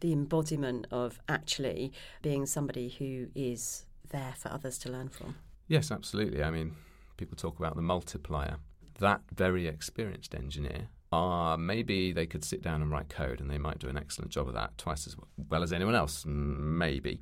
the 0.00 0.12
embodiment 0.12 0.86
of 0.90 1.18
actually 1.28 1.92
being 2.22 2.46
somebody 2.46 2.88
who 2.88 3.28
is 3.34 3.86
there 4.10 4.34
for 4.36 4.50
others 4.50 4.78
to 4.78 4.90
learn 4.90 5.08
from. 5.08 5.36
Yes, 5.68 5.90
absolutely. 5.90 6.42
I 6.42 6.50
mean, 6.50 6.76
people 7.16 7.36
talk 7.36 7.58
about 7.58 7.76
the 7.76 7.82
multiplier. 7.82 8.56
That 8.98 9.22
very 9.34 9.66
experienced 9.66 10.34
engineer 10.34 10.88
uh, 11.12 11.56
maybe 11.56 12.12
they 12.12 12.26
could 12.26 12.44
sit 12.44 12.62
down 12.62 12.82
and 12.82 12.90
write 12.90 13.08
code 13.08 13.40
and 13.40 13.48
they 13.48 13.58
might 13.58 13.78
do 13.78 13.88
an 13.88 13.96
excellent 13.96 14.30
job 14.30 14.48
of 14.48 14.54
that 14.54 14.76
twice 14.76 15.06
as 15.06 15.16
well 15.48 15.62
as 15.62 15.72
anyone 15.72 15.94
else, 15.94 16.24
maybe. 16.26 17.20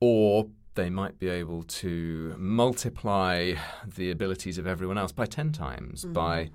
Or 0.00 0.48
they 0.78 0.88
might 0.88 1.18
be 1.18 1.28
able 1.28 1.64
to 1.64 2.36
multiply 2.38 3.52
the 3.84 4.12
abilities 4.12 4.58
of 4.58 4.66
everyone 4.68 4.96
else 4.96 5.10
by 5.10 5.26
10 5.26 5.50
times 5.50 6.04
mm-hmm. 6.04 6.12
by 6.12 6.50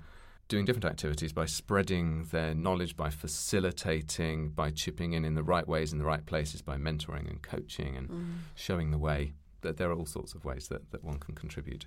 doing 0.48 0.64
different 0.64 0.86
activities, 0.86 1.30
by 1.30 1.44
spreading 1.44 2.24
their 2.30 2.54
knowledge, 2.54 2.96
by 2.96 3.10
facilitating, 3.10 4.48
by 4.48 4.70
chipping 4.70 5.12
in 5.12 5.26
in 5.26 5.34
the 5.34 5.42
right 5.42 5.68
ways 5.68 5.92
in 5.92 5.98
the 5.98 6.06
right 6.06 6.24
places, 6.24 6.62
by 6.62 6.78
mentoring 6.78 7.28
and 7.28 7.42
coaching 7.42 7.98
and 7.98 8.08
mm. 8.08 8.32
showing 8.54 8.90
the 8.92 8.98
way 8.98 9.34
that 9.60 9.76
there 9.76 9.90
are 9.90 9.94
all 9.94 10.06
sorts 10.06 10.34
of 10.34 10.42
ways 10.42 10.68
that, 10.68 10.90
that 10.90 11.04
one 11.04 11.18
can 11.18 11.34
contribute. 11.34 11.84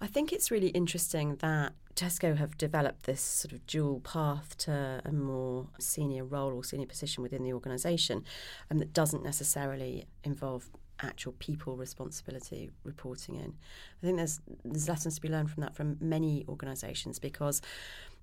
I 0.00 0.06
think 0.06 0.32
it's 0.32 0.52
really 0.52 0.68
interesting 0.68 1.36
that 1.36 1.72
Tesco 1.96 2.36
have 2.36 2.56
developed 2.56 3.06
this 3.06 3.20
sort 3.20 3.52
of 3.52 3.66
dual 3.66 4.00
path 4.00 4.56
to 4.58 5.02
a 5.04 5.12
more 5.12 5.66
senior 5.80 6.24
role 6.24 6.52
or 6.52 6.62
senior 6.62 6.86
position 6.86 7.24
within 7.24 7.42
the 7.42 7.52
organisation, 7.52 8.24
and 8.70 8.80
that 8.80 8.92
doesn't 8.92 9.24
necessarily 9.24 10.06
involve 10.22 10.70
actual 11.02 11.32
people 11.38 11.76
responsibility 11.76 12.70
reporting 12.84 13.36
in. 13.36 13.54
I 14.02 14.06
think 14.06 14.16
there's 14.18 14.40
there's 14.64 14.88
lessons 14.88 15.16
to 15.16 15.20
be 15.20 15.28
learned 15.28 15.50
from 15.50 15.62
that 15.62 15.74
from 15.74 15.96
many 16.00 16.44
organisations 16.48 17.18
because 17.18 17.60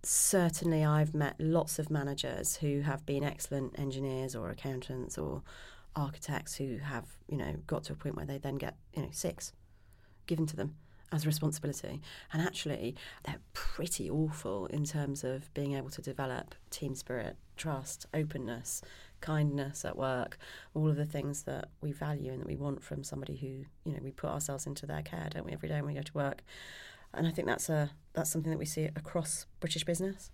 certainly 0.04 0.84
I've 0.86 1.14
met 1.14 1.36
lots 1.40 1.80
of 1.80 1.90
managers 1.90 2.58
who 2.58 2.82
have 2.82 3.06
been 3.06 3.24
excellent 3.24 3.78
engineers 3.78 4.36
or 4.36 4.50
accountants 4.50 5.18
or 5.18 5.44
architects 5.96 6.56
who 6.56 6.78
have, 6.78 7.06
you 7.28 7.38
know, 7.38 7.56
got 7.68 7.84
to 7.86 7.94
a 7.94 7.96
point 7.96 8.16
where 8.16 8.26
they 8.26 8.38
then 8.38 8.56
get, 8.56 8.76
you 8.94 9.02
know, 9.02 9.10
six 9.12 9.54
given 10.26 10.46
to 10.46 10.56
them 10.56 10.76
as 11.12 11.26
responsibility. 11.26 12.02
And 12.32 12.42
actually, 12.42 12.96
they're 13.26 13.40
pretty 13.54 14.10
awful 14.10 14.68
in 14.68 14.84
terms 14.84 15.24
of 15.24 15.54
being 15.54 15.74
able 15.74 15.90
to 15.92 16.02
develop 16.02 16.56
team 16.70 16.96
spirit, 16.96 17.38
trust, 17.58 18.06
openness, 18.14 18.82
kindness 19.22 19.84
at 19.86 19.98
work, 19.98 20.38
all 20.74 20.88
of 20.88 20.96
the 20.96 21.06
things 21.06 21.44
that 21.44 21.70
we 21.82 21.92
value 21.92 22.32
and 22.32 22.42
that 22.42 22.48
we 22.48 22.56
want 22.56 22.84
from 22.84 23.04
somebody 23.04 23.36
who, 23.36 23.66
you 23.90 23.96
know, 23.96 24.00
we 24.02 24.12
put 24.12 24.30
ourselves 24.30 24.66
into 24.66 24.86
their 24.86 25.02
care, 25.02 25.28
don't 25.32 25.46
we, 25.46 25.52
every 25.52 25.70
day 25.70 25.76
when 25.76 25.88
we 25.88 25.94
go 25.94 26.02
to 26.02 26.14
work. 26.14 26.44
And 27.14 27.28
I 27.28 27.32
think 27.32 27.48
that's 27.48 27.70
a 27.70 27.90
that's 28.14 28.30
something 28.30 28.52
that 28.52 28.60
we 28.60 28.66
see 28.66 28.86
across 28.86 29.48
British 29.60 29.84
business. 29.84 30.30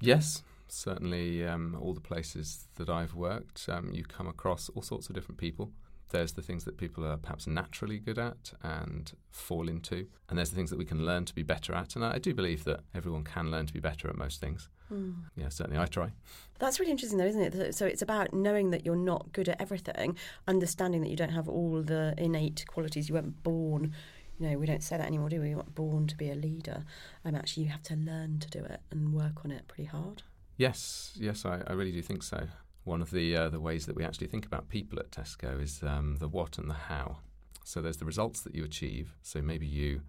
Yes, 0.00 0.42
certainly 0.68 1.46
um, 1.46 1.76
all 1.80 1.92
the 1.92 2.00
places 2.00 2.66
that 2.76 2.88
I've 2.88 3.14
worked, 3.14 3.68
um, 3.68 3.90
you 3.92 4.04
come 4.04 4.26
across 4.26 4.70
all 4.70 4.82
sorts 4.82 5.08
of 5.08 5.14
different 5.14 5.38
people. 5.38 5.70
There's 6.14 6.34
the 6.34 6.42
things 6.42 6.62
that 6.62 6.76
people 6.76 7.04
are 7.04 7.16
perhaps 7.16 7.48
naturally 7.48 7.98
good 7.98 8.20
at 8.20 8.52
and 8.62 9.12
fall 9.32 9.68
into, 9.68 10.06
and 10.28 10.38
there's 10.38 10.50
the 10.50 10.54
things 10.54 10.70
that 10.70 10.78
we 10.78 10.84
can 10.84 11.04
learn 11.04 11.24
to 11.24 11.34
be 11.34 11.42
better 11.42 11.74
at. 11.74 11.96
And 11.96 12.04
I, 12.04 12.14
I 12.14 12.18
do 12.18 12.32
believe 12.32 12.62
that 12.64 12.84
everyone 12.94 13.24
can 13.24 13.50
learn 13.50 13.66
to 13.66 13.72
be 13.72 13.80
better 13.80 14.08
at 14.08 14.16
most 14.16 14.40
things. 14.40 14.68
Mm. 14.92 15.24
Yeah, 15.36 15.48
certainly 15.48 15.76
I 15.76 15.86
try. 15.86 16.12
That's 16.60 16.78
really 16.78 16.92
interesting, 16.92 17.18
though, 17.18 17.26
isn't 17.26 17.42
it? 17.42 17.74
So 17.74 17.84
it's 17.84 18.00
about 18.00 18.32
knowing 18.32 18.70
that 18.70 18.86
you're 18.86 18.94
not 18.94 19.32
good 19.32 19.48
at 19.48 19.60
everything, 19.60 20.16
understanding 20.46 21.00
that 21.00 21.10
you 21.10 21.16
don't 21.16 21.32
have 21.32 21.48
all 21.48 21.82
the 21.82 22.14
innate 22.16 22.64
qualities. 22.68 23.08
You 23.08 23.16
weren't 23.16 23.42
born 23.42 23.92
you 24.38 24.50
know, 24.50 24.58
we 24.58 24.66
don't 24.66 24.82
say 24.82 24.96
that 24.96 25.06
anymore, 25.06 25.28
do 25.28 25.40
we? 25.40 25.48
You're 25.48 25.58
not 25.58 25.74
born 25.74 26.06
to 26.08 26.16
be 26.16 26.30
a 26.30 26.34
leader. 26.34 26.84
Um, 27.24 27.34
actually, 27.34 27.64
you 27.64 27.68
have 27.70 27.82
to 27.84 27.96
learn 27.96 28.40
to 28.40 28.50
do 28.50 28.64
it 28.64 28.80
and 28.90 29.12
work 29.12 29.44
on 29.44 29.50
it 29.50 29.68
pretty 29.68 29.84
hard. 29.84 30.22
Yes, 30.56 31.12
yes, 31.16 31.44
I, 31.44 31.62
I 31.66 31.72
really 31.72 31.92
do 31.92 32.02
think 32.02 32.22
so. 32.22 32.48
One 32.84 33.00
of 33.00 33.10
the 33.10 33.36
uh, 33.36 33.48
the 33.48 33.60
ways 33.60 33.86
that 33.86 33.96
we 33.96 34.04
actually 34.04 34.26
think 34.26 34.46
about 34.46 34.68
people 34.68 34.98
at 34.98 35.10
Tesco 35.10 35.60
is 35.60 35.82
um, 35.82 36.16
the 36.18 36.28
what 36.28 36.58
and 36.58 36.68
the 36.68 36.74
how. 36.74 37.18
So 37.64 37.80
there's 37.80 37.96
the 37.96 38.04
results 38.04 38.42
that 38.42 38.54
you 38.54 38.62
achieve. 38.62 39.16
So 39.22 39.40
maybe 39.40 39.66
you 39.66 40.02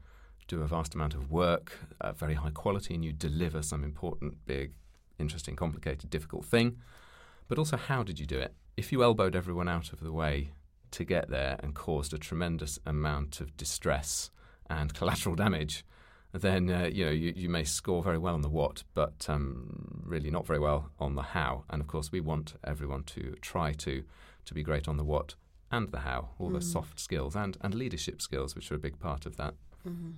do 0.48 0.62
a 0.62 0.68
vast 0.68 0.94
amount 0.94 1.14
of 1.14 1.32
work, 1.32 1.80
uh, 2.02 2.12
very 2.12 2.36
high 2.36 2.52
quality, 2.52 2.94
and 2.94 3.04
you 3.04 3.14
deliver 3.14 3.62
some 3.62 3.84
important, 3.84 4.46
big, 4.46 4.74
interesting, 5.18 5.56
complicated, 5.56 6.10
difficult 6.10 6.46
thing. 6.46 6.78
But 7.48 7.58
also, 7.58 7.78
how 7.78 8.04
did 8.04 8.20
you 8.20 8.26
do 8.26 8.40
it? 8.40 8.54
If 8.78 8.92
you 8.92 9.04
elbowed 9.04 9.36
everyone 9.36 9.70
out 9.70 9.94
of 9.94 10.02
the 10.02 10.12
way 10.12 10.52
to 10.92 11.04
get 11.04 11.30
there 11.30 11.58
and 11.62 11.74
caused 11.74 12.14
a 12.14 12.18
tremendous 12.18 12.78
amount 12.86 13.40
of 13.40 13.56
distress 13.58 14.32
and 14.70 14.94
collateral 15.00 15.36
damage, 15.36 15.86
then 16.42 16.70
uh, 16.70 16.90
you 16.92 17.06
know 17.06 17.12
you, 17.12 17.34
you 17.36 17.50
may 17.50 17.64
score 17.64 18.04
very 18.04 18.18
well 18.18 18.34
on 18.34 18.42
the 18.42 18.50
what, 18.50 18.84
but 18.94 19.26
um, 19.30 20.04
really 20.06 20.30
not 20.30 20.46
very 20.46 20.60
well 20.60 20.92
on 21.00 21.16
the 21.16 21.22
how. 21.22 21.64
And 21.70 21.82
of 21.82 21.88
course, 21.88 22.12
we 22.12 22.20
want 22.20 22.56
everyone 22.64 23.04
to 23.04 23.36
try 23.42 23.74
to 23.74 24.04
to 24.46 24.54
be 24.54 24.64
great 24.64 24.88
on 24.88 24.98
the 24.98 25.04
what 25.04 25.36
and 25.72 25.92
the 25.92 26.00
how, 26.00 26.30
all 26.38 26.50
mm. 26.50 26.56
the 26.56 26.62
soft 26.62 27.00
skills 27.00 27.36
and 27.36 27.58
and 27.62 27.74
leadership 27.74 28.22
skills, 28.22 28.56
which 28.56 28.72
are 28.72 28.76
a 28.76 28.80
big 28.80 29.00
part 29.00 29.26
of 29.26 29.38
that. 29.38 29.54
Mm-hmm. 29.88 30.12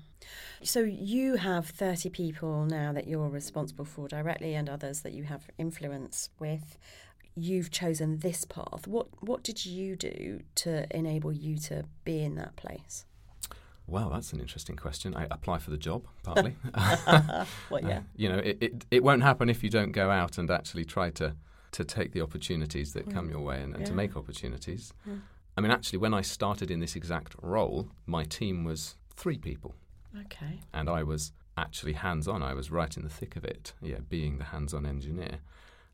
So 0.63 0.79
you 0.79 1.35
have 1.35 1.67
30 1.67 2.09
people 2.09 2.65
now 2.65 2.93
that 2.93 3.07
you're 3.07 3.29
responsible 3.29 3.85
for 3.85 4.07
directly 4.07 4.55
and 4.55 4.69
others 4.69 5.01
that 5.01 5.13
you 5.13 5.23
have 5.23 5.49
influence 5.57 6.29
with. 6.39 6.77
You've 7.35 7.69
chosen 7.69 8.19
this 8.19 8.45
path. 8.45 8.87
What 8.87 9.07
what 9.21 9.43
did 9.43 9.65
you 9.65 9.95
do 9.95 10.41
to 10.55 10.87
enable 10.95 11.31
you 11.31 11.57
to 11.59 11.83
be 12.03 12.23
in 12.23 12.35
that 12.35 12.55
place? 12.55 13.05
Well, 13.87 14.09
that's 14.09 14.33
an 14.33 14.39
interesting 14.41 14.75
question. 14.75 15.15
I 15.15 15.27
apply 15.31 15.59
for 15.59 15.71
the 15.71 15.77
job 15.77 16.05
partly. 16.23 16.55
well, 16.75 17.81
yeah. 17.81 17.99
Uh, 17.99 18.01
you 18.15 18.29
know, 18.29 18.37
it, 18.39 18.57
it, 18.61 18.85
it 18.91 19.03
won't 19.03 19.23
happen 19.23 19.49
if 19.49 19.63
you 19.63 19.69
don't 19.69 19.93
go 19.93 20.11
out 20.11 20.37
and 20.37 20.51
actually 20.51 20.85
try 20.85 21.09
to 21.11 21.35
to 21.71 21.83
take 21.83 22.11
the 22.13 22.21
opportunities 22.21 22.93
that 22.93 23.09
come 23.11 23.29
your 23.29 23.41
way 23.41 23.61
and, 23.61 23.75
and 23.75 23.85
to 23.85 23.93
make 23.93 24.15
opportunities. 24.15 24.93
Yeah. 25.05 25.15
I 25.57 25.61
mean, 25.61 25.69
actually, 25.69 25.99
when 25.99 26.13
I 26.13 26.21
started 26.21 26.71
in 26.71 26.79
this 26.79 26.95
exact 26.95 27.35
role, 27.41 27.89
my 28.05 28.23
team 28.23 28.63
was 28.63 28.95
three 29.15 29.37
people, 29.37 29.75
Okay. 30.17 30.61
and 30.73 30.89
I 30.89 31.03
was 31.03 31.33
actually 31.57 31.93
hands 31.93 32.27
on. 32.27 32.41
I 32.41 32.53
was 32.53 32.71
right 32.71 32.95
in 32.95 33.03
the 33.03 33.09
thick 33.09 33.35
of 33.35 33.43
it, 33.43 33.73
yeah, 33.81 33.99
being 34.07 34.37
the 34.37 34.45
hands 34.45 34.73
on 34.73 34.85
engineer. 34.85 35.39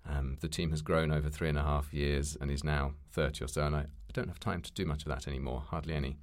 Um, 0.08 0.38
the 0.42 0.48
team 0.48 0.70
has 0.72 0.82
grown 0.82 1.12
over 1.12 1.30
three 1.30 1.50
and 1.50 1.58
a 1.58 1.64
half 1.64 1.94
years 1.94 2.38
and 2.40 2.52
is 2.52 2.64
now 2.64 2.94
30 3.12 3.46
or 3.46 3.48
so, 3.48 3.66
and 3.66 3.76
I, 3.76 3.80
I 3.80 4.12
don't 4.14 4.28
have 4.28 4.40
time 4.40 4.62
to 4.62 4.72
do 4.74 4.86
much 4.86 5.04
of 5.04 5.10
that 5.10 5.28
anymore, 5.28 5.64
hardly 5.70 5.96
any. 5.96 6.18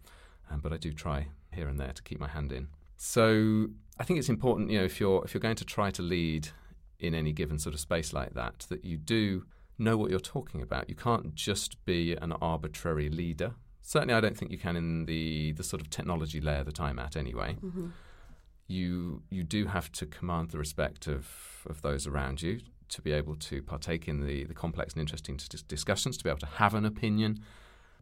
Um, 0.51 0.61
but 0.61 0.73
I 0.73 0.77
do 0.77 0.93
try 0.93 1.29
here 1.53 1.69
and 1.69 1.79
there 1.79 1.93
to 1.93 2.03
keep 2.03 2.21
my 2.21 2.29
hand 2.29 2.53
in. 2.53 2.69
So 2.97 3.69
I 3.99 4.05
think 4.05 4.19
it's 4.19 4.29
important, 4.29 4.71
you 4.71 4.79
know, 4.79 4.85
if 4.85 5.01
you're 5.01 5.25
if 5.25 5.33
you're 5.35 5.41
going 5.41 5.57
to 5.57 5.65
try 5.65 5.91
to 5.91 6.03
lead 6.03 6.49
in 6.99 7.15
any 7.15 7.33
given 7.33 7.59
sort 7.59 7.75
of 7.75 7.81
space 7.81 8.13
like 8.13 8.35
that, 8.35 8.67
that 8.69 8.85
you 8.85 8.97
do 8.97 9.45
know 9.79 9.97
what 9.97 10.11
you're 10.11 10.21
talking 10.21 10.61
about. 10.63 10.89
You 10.89 10.95
can't 10.95 11.35
just 11.35 11.83
be 11.87 12.15
an 12.15 12.33
arbitrary 12.33 13.09
leader. 13.09 13.55
Certainly, 13.81 14.15
I 14.15 14.21
don't 14.21 14.37
think 14.37 14.51
you 14.51 14.59
can 14.59 14.77
in 14.77 15.07
the 15.07 15.53
the 15.53 15.65
sort 15.65 15.81
of 15.81 15.89
technology 15.91 16.41
layer 16.41 16.65
that 16.65 16.81
I'm 16.81 16.99
at, 16.99 17.17
anyway. 17.17 17.55
hmm 17.55 17.89
You 18.69 19.23
you 19.31 19.43
do 19.43 19.67
have 19.67 19.91
to 19.93 20.07
command 20.07 20.51
the 20.51 20.59
respect 20.59 21.07
of 21.07 21.27
of 21.69 21.83
those 21.83 22.07
around 22.07 22.43
you 22.43 22.61
to 22.89 23.03
be 23.03 23.13
able 23.13 23.37
to 23.37 23.63
partake 23.63 24.07
in 24.09 24.27
the 24.27 24.45
the 24.45 24.55
complex 24.55 24.93
and 24.95 25.01
interesting 25.01 25.37
dis- 25.37 25.63
discussions, 25.63 26.17
to 26.19 26.25
be 26.25 26.31
able 26.31 26.41
to 26.41 26.55
have 26.63 26.75
an 26.75 26.85
opinion, 26.85 27.41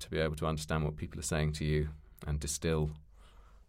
to 0.00 0.10
be 0.10 0.18
able 0.18 0.36
to 0.36 0.46
understand 0.46 0.84
what 0.84 0.96
people 0.96 1.18
are 1.20 1.30
saying 1.34 1.52
to 1.52 1.64
you, 1.64 1.88
and 2.26 2.40
distill 2.40 2.90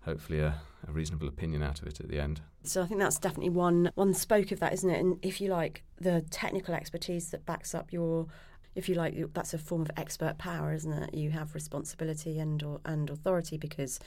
hopefully 0.02 0.40
a, 0.40 0.56
a 0.88 0.92
reasonable 0.92 1.28
opinion 1.28 1.64
out 1.64 1.82
of 1.82 1.88
it 1.88 2.00
at 2.00 2.10
the 2.10 2.20
end. 2.20 2.42
So 2.64 2.82
I 2.82 2.86
think 2.86 3.00
that's 3.00 3.20
definitely 3.20 3.52
one 3.52 3.92
one 3.96 4.14
spoke 4.14 4.52
of 4.52 4.60
that, 4.60 4.74
isn't 4.74 4.90
it? 4.90 5.00
And 5.00 5.18
if 5.22 5.40
you 5.42 5.50
like, 5.50 5.84
the 6.00 6.22
technical 6.30 6.74
expertise 6.74 7.32
that 7.32 7.46
backs 7.46 7.74
up 7.74 7.92
your, 7.92 8.28
if 8.76 8.90
you 8.90 8.96
like, 8.96 9.16
that's 9.34 9.54
a 9.54 9.58
form 9.58 9.82
of 9.82 9.92
expert 9.98 10.38
power, 10.38 10.74
isn't 10.74 10.92
it? 10.92 11.14
You 11.14 11.32
have 11.32 11.54
responsibility 11.54 12.40
and 12.40 12.62
or, 12.64 12.82
and 12.86 13.10
authority 13.10 13.58
because 13.58 14.00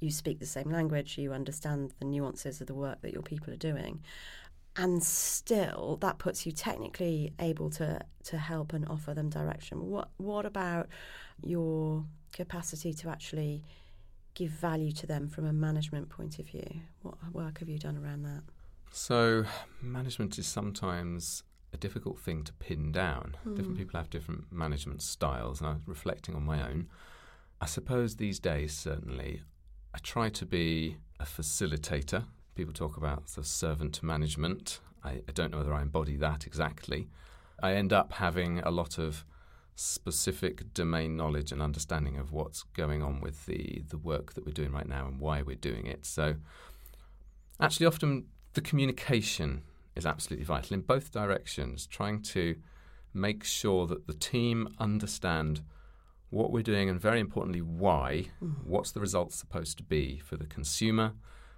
you 0.00 0.10
speak 0.10 0.38
the 0.38 0.46
same 0.46 0.70
language, 0.70 1.18
you 1.18 1.32
understand 1.32 1.94
the 1.98 2.04
nuances 2.04 2.60
of 2.60 2.66
the 2.66 2.74
work 2.74 3.00
that 3.02 3.12
your 3.12 3.22
people 3.22 3.52
are 3.52 3.56
doing, 3.56 4.02
and 4.76 5.02
still 5.02 5.98
that 6.00 6.18
puts 6.18 6.44
you 6.44 6.52
technically 6.52 7.32
able 7.38 7.70
to 7.70 8.00
to 8.24 8.38
help 8.38 8.72
and 8.72 8.86
offer 8.88 9.14
them 9.14 9.30
direction. 9.30 9.86
What 9.88 10.08
what 10.16 10.46
about 10.46 10.88
your 11.42 12.04
capacity 12.32 12.92
to 12.92 13.08
actually 13.08 13.62
give 14.34 14.50
value 14.50 14.92
to 14.92 15.06
them 15.06 15.28
from 15.28 15.46
a 15.46 15.52
management 15.52 16.08
point 16.08 16.38
of 16.38 16.46
view? 16.46 16.80
What 17.02 17.16
work 17.32 17.58
have 17.60 17.68
you 17.68 17.78
done 17.78 17.96
around 17.96 18.22
that? 18.24 18.42
So, 18.90 19.44
management 19.82 20.38
is 20.38 20.46
sometimes 20.46 21.42
a 21.72 21.76
difficult 21.76 22.20
thing 22.20 22.44
to 22.44 22.52
pin 22.54 22.92
down. 22.92 23.36
Different 23.44 23.76
hmm. 23.76 23.76
people 23.76 23.98
have 23.98 24.08
different 24.08 24.52
management 24.52 25.02
styles, 25.02 25.60
and 25.60 25.68
I 25.68 25.72
was 25.72 25.82
reflecting 25.86 26.34
on 26.36 26.44
my 26.44 26.62
own. 26.62 26.88
I 27.60 27.66
suppose 27.66 28.16
these 28.16 28.38
days, 28.38 28.72
certainly, 28.72 29.42
I 29.92 29.98
try 29.98 30.28
to 30.28 30.46
be 30.46 30.98
a 31.18 31.24
facilitator. 31.24 32.24
People 32.54 32.72
talk 32.72 32.96
about 32.96 33.26
the 33.28 33.42
servant 33.42 34.02
management. 34.02 34.80
I, 35.02 35.22
I 35.28 35.32
don't 35.32 35.50
know 35.50 35.58
whether 35.58 35.74
I 35.74 35.82
embody 35.82 36.16
that 36.16 36.46
exactly. 36.46 37.08
I 37.62 37.74
end 37.74 37.92
up 37.92 38.12
having 38.12 38.60
a 38.60 38.70
lot 38.70 38.98
of 38.98 39.24
specific 39.76 40.72
domain 40.72 41.16
knowledge 41.16 41.50
and 41.50 41.60
understanding 41.60 42.16
of 42.16 42.32
what's 42.32 42.62
going 42.74 43.02
on 43.02 43.20
with 43.20 43.46
the, 43.46 43.82
the 43.88 43.98
work 43.98 44.34
that 44.34 44.46
we're 44.46 44.52
doing 44.52 44.72
right 44.72 44.88
now 44.88 45.06
and 45.06 45.18
why 45.18 45.42
we're 45.42 45.56
doing 45.56 45.86
it. 45.86 46.06
So, 46.06 46.36
actually, 47.60 47.86
often 47.86 48.26
the 48.54 48.60
communication 48.60 49.62
is 49.96 50.06
absolutely 50.06 50.44
vital 50.44 50.74
in 50.74 50.80
both 50.80 51.12
directions, 51.12 51.86
trying 51.86 52.22
to 52.22 52.56
make 53.12 53.44
sure 53.44 53.86
that 53.86 54.06
the 54.06 54.14
team 54.14 54.68
understand 54.78 55.62
what 56.30 56.50
we're 56.50 56.62
doing 56.62 56.88
and, 56.88 57.00
very 57.00 57.20
importantly, 57.20 57.62
why. 57.62 58.26
Mm-hmm. 58.42 58.68
What's 58.68 58.92
the 58.92 59.00
result 59.00 59.32
supposed 59.32 59.76
to 59.78 59.84
be 59.84 60.18
for 60.18 60.36
the 60.36 60.46
consumer, 60.46 61.12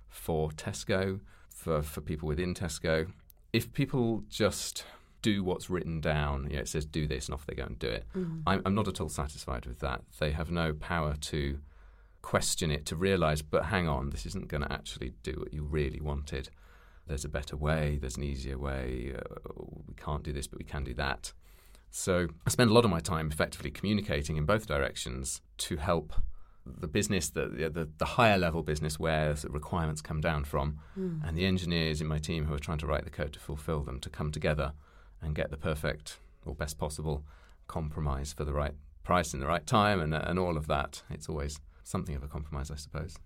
for 0.08 0.50
Tesco, 0.50 1.20
for, 1.50 1.82
for 1.82 2.00
people 2.00 2.28
within 2.28 2.54
Tesco? 2.54 3.11
If 3.52 3.73
people 3.73 4.25
just 4.28 4.85
do 5.23 5.42
what's 5.42 5.68
written 5.68 6.00
down, 6.00 6.46
you 6.50 6.56
know, 6.56 6.62
it 6.62 6.68
says 6.68 6.85
do 6.85 7.06
this 7.06 7.26
and 7.26 7.35
off 7.35 7.46
they 7.46 7.54
go 7.54 7.64
and 7.64 7.78
do 7.78 7.88
it, 7.88 8.04
I'm, 8.46 8.62
I'm 8.64 8.75
not 8.75 8.88
at 8.88 9.00
all 9.00 9.08
satisfied 9.08 9.66
with 9.66 9.80
that. 9.80 10.02
They 10.18 10.30
have 10.32 10.50
no 10.50 10.73
power 10.73 11.14
to 11.14 11.58
question 12.23 12.70
it, 12.70 12.87
to 12.87 12.96
realize, 12.96 13.42
but 13.42 13.66
hang 13.66 13.88
on, 13.88 14.11
this 14.11 14.26
isn't 14.26 14.49
going 14.49 14.62
to 14.62 14.73
actually 14.73 15.12
do 15.23 15.35
what 15.38 15.52
you 15.52 15.62
really 15.62 16.00
wanted. 16.00 16.50
There's 17.06 17.25
a 17.25 17.28
better 17.28 17.56
way, 17.56 17.99
there's 18.00 18.16
an 18.16 18.25
easier 18.25 18.58
way, 18.58 19.14
uh, 19.16 19.50
we 19.87 19.94
can't 19.94 20.25
do 20.25 20.32
this, 20.32 20.46
but 20.46 20.58
we 20.58 20.64
can 20.64 20.85
do 20.85 20.94
that. 20.94 21.32
So 21.90 22.28
I 22.46 22.50
spend 22.50 22.70
a 22.70 22.73
lot 22.73 22.85
of 22.85 22.90
my 22.90 23.00
time 23.00 23.30
effectively 23.30 23.70
communicating 23.70 24.37
in 24.37 24.44
both 24.44 24.66
directions 24.66 25.40
to 25.58 25.76
help 25.76 26.14
the 26.66 26.88
business, 26.88 27.30
the, 27.30 27.70
the, 27.73 27.88
the 27.96 28.04
higher 28.04 28.37
level 28.37 28.62
business 28.62 28.99
where 28.99 29.35
the 29.35 29.49
requirements 29.49 30.02
come 30.02 30.20
down 30.20 30.42
from, 30.44 30.80
and 31.25 31.37
the 31.37 31.46
engineers 31.46 32.00
in 32.00 32.08
my 32.08 32.18
team 32.18 32.46
who 32.46 32.54
are 32.54 32.58
trying 32.58 32.78
to 32.78 32.87
write 32.87 33.04
the 33.04 33.11
code 33.11 33.32
to 33.35 33.38
fulfill 33.38 33.82
them 33.82 34.00
to 34.00 34.11
come 34.11 34.32
together 34.32 34.73
and 35.23 35.35
get 35.35 35.50
the 35.50 35.56
perfect 35.56 36.18
or 36.44 36.54
best 36.54 36.78
possible 36.78 37.25
compromise 37.66 38.32
for 38.32 38.44
the 38.44 38.52
right 38.52 38.75
price 39.02 39.35
in 39.35 39.40
the 39.40 39.46
right 39.46 39.66
time 39.66 40.00
and, 40.00 40.14
and 40.14 40.38
all 40.38 40.56
of 40.56 40.66
that. 40.66 41.02
It's 41.11 41.28
always 41.28 41.61
something 41.85 42.14
of 42.14 42.23
a 42.23 42.28
compromise, 42.28 42.70
I 42.70 42.76
suppose. 42.76 43.16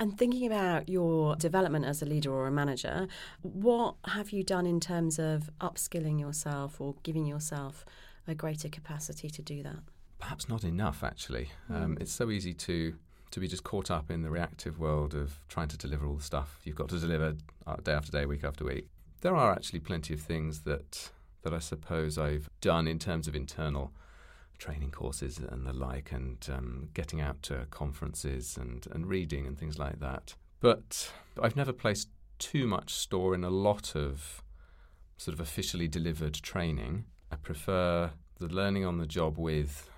And 0.00 0.16
thinking 0.18 0.46
about 0.46 0.88
your 0.88 1.34
development 1.36 1.84
as 1.84 2.02
a 2.02 2.06
leader 2.06 2.32
or 2.32 2.46
a 2.46 2.50
manager, 2.50 3.08
what 3.42 3.96
have 4.04 4.30
you 4.30 4.42
done 4.44 4.66
in 4.66 4.80
terms 4.80 5.18
of 5.18 5.50
upskilling 5.60 6.20
yourself 6.20 6.80
or 6.80 6.94
giving 7.02 7.26
yourself 7.26 7.84
a 8.26 8.34
greater 8.34 8.68
capacity 8.68 9.28
to 9.30 9.42
do 9.42 9.62
that? 9.62 9.78
Perhaps 10.18 10.48
not 10.48 10.64
enough, 10.64 11.02
actually. 11.02 11.50
Um, 11.70 11.96
it's 12.00 12.12
so 12.12 12.30
easy 12.30 12.54
to 12.54 12.94
to 13.30 13.40
be 13.40 13.46
just 13.46 13.62
caught 13.62 13.90
up 13.90 14.10
in 14.10 14.22
the 14.22 14.30
reactive 14.30 14.78
world 14.78 15.14
of 15.14 15.38
trying 15.48 15.68
to 15.68 15.76
deliver 15.76 16.06
all 16.06 16.14
the 16.14 16.22
stuff 16.22 16.58
you've 16.64 16.74
got 16.74 16.88
to 16.88 16.98
deliver 16.98 17.36
uh, 17.66 17.76
day 17.76 17.92
after 17.92 18.10
day, 18.10 18.24
week 18.24 18.42
after 18.42 18.64
week. 18.64 18.88
There 19.20 19.34
are 19.34 19.52
actually 19.52 19.80
plenty 19.80 20.14
of 20.14 20.20
things 20.20 20.60
that 20.60 21.10
that 21.42 21.54
I 21.54 21.58
suppose 21.58 22.18
I've 22.18 22.50
done 22.60 22.86
in 22.86 22.98
terms 22.98 23.28
of 23.28 23.36
internal 23.36 23.92
training 24.58 24.90
courses 24.90 25.38
and 25.38 25.66
the 25.66 25.72
like, 25.72 26.12
and 26.12 26.36
um, 26.52 26.88
getting 26.94 27.20
out 27.20 27.42
to 27.44 27.66
conferences 27.70 28.56
and, 28.56 28.86
and 28.90 29.06
reading 29.06 29.46
and 29.46 29.56
things 29.56 29.78
like 29.78 30.00
that. 30.00 30.34
But 30.60 31.12
I've 31.40 31.56
never 31.56 31.72
placed 31.72 32.08
too 32.38 32.66
much 32.66 32.92
store 32.92 33.34
in 33.34 33.44
a 33.44 33.50
lot 33.50 33.94
of 33.94 34.42
sort 35.16 35.34
of 35.34 35.40
officially 35.40 35.88
delivered 35.88 36.34
training. 36.34 37.04
I 37.30 37.36
prefer 37.36 38.10
the 38.38 38.48
learning 38.48 38.84
on 38.84 38.98
the 38.98 39.06
job 39.06 39.38
with 39.38 39.90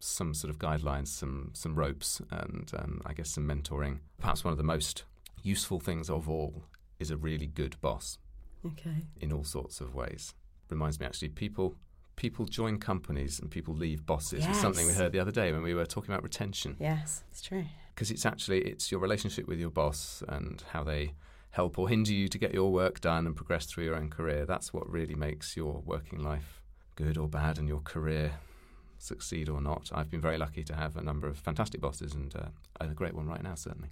some 0.00 0.34
sort 0.34 0.50
of 0.50 0.58
guidelines, 0.58 1.08
some 1.08 1.50
some 1.54 1.74
ropes, 1.74 2.20
and 2.30 2.70
um, 2.76 3.00
I 3.06 3.12
guess 3.12 3.30
some 3.30 3.46
mentoring. 3.46 3.98
Perhaps 4.18 4.44
one 4.44 4.52
of 4.52 4.58
the 4.58 4.64
most 4.64 5.04
useful 5.42 5.80
things 5.80 6.10
of 6.10 6.28
all 6.28 6.64
is 6.98 7.10
a 7.10 7.16
really 7.16 7.46
good 7.46 7.80
boss 7.80 8.18
Okay. 8.66 9.04
in 9.20 9.32
all 9.32 9.44
sorts 9.44 9.80
of 9.80 9.94
ways. 9.94 10.34
Reminds 10.70 10.98
me 11.00 11.06
actually, 11.06 11.28
people 11.30 11.76
people 12.16 12.44
join 12.46 12.78
companies 12.78 13.38
and 13.38 13.48
people 13.50 13.72
leave 13.74 14.04
bosses. 14.04 14.44
It's 14.44 14.60
something 14.60 14.86
we 14.86 14.92
heard 14.92 15.12
the 15.12 15.20
other 15.20 15.30
day 15.30 15.52
when 15.52 15.62
we 15.62 15.72
were 15.72 15.86
talking 15.86 16.10
about 16.10 16.24
retention 16.24 16.76
Yes, 16.80 17.22
it's 17.30 17.40
true. 17.40 17.64
because 17.94 18.10
it's 18.10 18.26
actually 18.26 18.62
it's 18.62 18.90
your 18.90 19.00
relationship 19.00 19.46
with 19.46 19.60
your 19.60 19.70
boss 19.70 20.22
and 20.28 20.62
how 20.72 20.82
they 20.82 21.12
help 21.50 21.78
or 21.78 21.88
hinder 21.88 22.12
you 22.12 22.28
to 22.28 22.36
get 22.38 22.52
your 22.52 22.70
work 22.72 23.00
done 23.00 23.26
and 23.26 23.34
progress 23.36 23.66
through 23.66 23.84
your 23.84 23.94
own 23.96 24.10
career. 24.10 24.44
That's 24.44 24.72
what 24.74 24.90
really 24.90 25.14
makes 25.14 25.56
your 25.56 25.80
working 25.86 26.18
life 26.18 26.60
good 26.96 27.16
or 27.16 27.28
bad 27.28 27.56
and 27.58 27.68
your 27.68 27.80
career 27.80 28.32
succeed 28.98 29.48
or 29.48 29.60
not. 29.60 29.90
I've 29.94 30.10
been 30.10 30.20
very 30.20 30.38
lucky 30.38 30.64
to 30.64 30.74
have 30.74 30.96
a 30.96 31.02
number 31.02 31.28
of 31.28 31.38
fantastic 31.38 31.80
bosses 31.80 32.14
and 32.14 32.34
uh, 32.34 32.48
a 32.80 32.88
great 32.88 33.14
one 33.14 33.26
right 33.28 33.42
now, 33.42 33.54
certainly. 33.54 33.90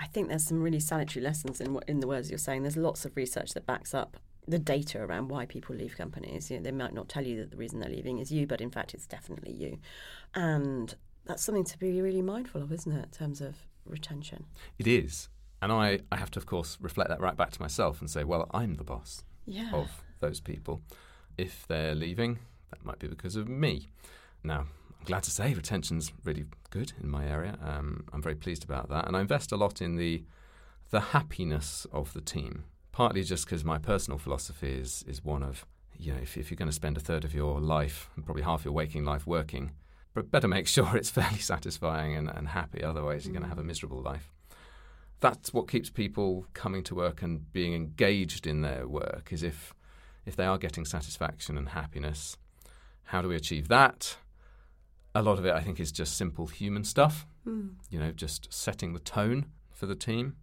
I 0.00 0.06
think 0.06 0.28
there's 0.28 0.44
some 0.46 0.62
really 0.62 0.80
salutary 0.80 1.22
lessons 1.24 1.60
in 1.60 1.78
in 1.88 2.00
the 2.00 2.06
words 2.06 2.30
you're 2.30 2.38
saying. 2.38 2.62
There's 2.62 2.76
lots 2.76 3.04
of 3.04 3.16
research 3.16 3.52
that 3.54 3.66
backs 3.66 3.94
up 3.94 4.16
the 4.46 4.58
data 4.58 5.00
around 5.00 5.28
why 5.28 5.44
people 5.44 5.74
leave 5.76 5.96
companies. 5.96 6.50
You 6.50 6.56
know, 6.56 6.62
they 6.62 6.70
might 6.72 6.94
not 6.94 7.08
tell 7.08 7.26
you 7.26 7.36
that 7.38 7.50
the 7.50 7.56
reason 7.56 7.80
they're 7.80 7.90
leaving 7.90 8.18
is 8.18 8.30
you, 8.32 8.46
but 8.46 8.60
in 8.60 8.70
fact, 8.70 8.94
it's 8.94 9.06
definitely 9.06 9.52
you. 9.52 9.78
And 10.34 10.94
that's 11.26 11.44
something 11.44 11.64
to 11.64 11.78
be 11.78 12.00
really 12.00 12.22
mindful 12.22 12.62
of, 12.62 12.72
isn't 12.72 12.90
it, 12.92 13.04
in 13.04 13.10
terms 13.10 13.40
of 13.40 13.56
retention? 13.84 14.44
It 14.78 14.86
is. 14.86 15.28
And 15.60 15.70
I, 15.72 16.00
I 16.10 16.16
have 16.16 16.30
to, 16.32 16.38
of 16.38 16.46
course, 16.46 16.78
reflect 16.80 17.10
that 17.10 17.20
right 17.20 17.36
back 17.36 17.50
to 17.50 17.60
myself 17.60 18.00
and 18.00 18.08
say, 18.08 18.24
well, 18.24 18.48
I'm 18.52 18.76
the 18.76 18.84
boss 18.84 19.22
Yeah. 19.44 19.70
of 19.74 19.90
those 20.20 20.40
people. 20.40 20.80
If 21.36 21.66
they're 21.66 21.94
leaving, 21.94 22.38
that 22.70 22.84
might 22.84 22.98
be 23.00 23.08
because 23.08 23.36
of 23.36 23.48
me. 23.48 23.88
Now, 24.42 24.66
I'm 24.98 25.06
glad 25.06 25.22
to 25.24 25.30
say 25.30 25.54
retention's 25.54 26.12
really 26.24 26.44
good 26.70 26.92
in 27.02 27.08
my 27.08 27.26
area. 27.26 27.58
Um, 27.64 28.04
I'm 28.12 28.22
very 28.22 28.34
pleased 28.34 28.64
about 28.64 28.88
that, 28.90 29.06
and 29.06 29.16
I 29.16 29.20
invest 29.20 29.52
a 29.52 29.56
lot 29.56 29.80
in 29.80 29.96
the 29.96 30.24
the 30.90 31.00
happiness 31.00 31.86
of 31.92 32.12
the 32.14 32.20
team. 32.20 32.64
Partly 32.92 33.22
just 33.22 33.44
because 33.44 33.64
my 33.64 33.78
personal 33.78 34.18
philosophy 34.18 34.72
is 34.72 35.04
is 35.06 35.24
one 35.24 35.42
of 35.42 35.66
you 35.96 36.12
know 36.12 36.18
if, 36.20 36.36
if 36.36 36.50
you're 36.50 36.56
going 36.56 36.68
to 36.68 36.74
spend 36.74 36.96
a 36.96 37.00
third 37.00 37.24
of 37.24 37.34
your 37.34 37.60
life 37.60 38.10
and 38.16 38.24
probably 38.24 38.42
half 38.42 38.64
your 38.64 38.74
waking 38.74 39.04
life 39.04 39.26
working, 39.26 39.72
but 40.14 40.30
better 40.30 40.48
make 40.48 40.66
sure 40.76 40.96
it's 40.96 41.10
fairly 41.10 41.38
satisfying 41.38 42.16
and, 42.16 42.28
and 42.28 42.48
happy. 42.48 42.82
Otherwise, 42.82 43.24
you're 43.24 43.32
going 43.32 43.42
to 43.42 43.48
have 43.48 43.58
a 43.58 43.64
miserable 43.64 44.02
life. 44.02 44.32
That's 45.20 45.52
what 45.52 45.68
keeps 45.68 45.90
people 45.90 46.46
coming 46.54 46.84
to 46.84 46.94
work 46.94 47.22
and 47.22 47.52
being 47.52 47.74
engaged 47.74 48.46
in 48.46 48.62
their 48.62 48.86
work. 48.86 49.28
Is 49.32 49.42
if 49.42 49.74
if 50.26 50.36
they 50.36 50.44
are 50.44 50.58
getting 50.58 50.84
satisfaction 50.84 51.56
and 51.56 51.70
happiness, 51.70 52.36
how 53.04 53.22
do 53.22 53.28
we 53.28 53.36
achieve 53.36 53.68
that? 53.68 54.16
A 55.18 55.22
lot 55.22 55.38
of 55.38 55.44
it, 55.44 55.52
I 55.52 55.60
think, 55.60 55.80
is 55.80 55.90
just 55.90 56.16
simple 56.16 56.46
human 56.46 56.84
stuff. 56.84 57.26
Mm. 57.46 57.70
You 57.90 57.98
know, 57.98 58.12
just 58.12 58.52
setting 58.52 58.92
the 58.92 59.00
tone 59.00 59.46
for 59.72 59.86
the 59.86 59.96
team. 59.96 60.36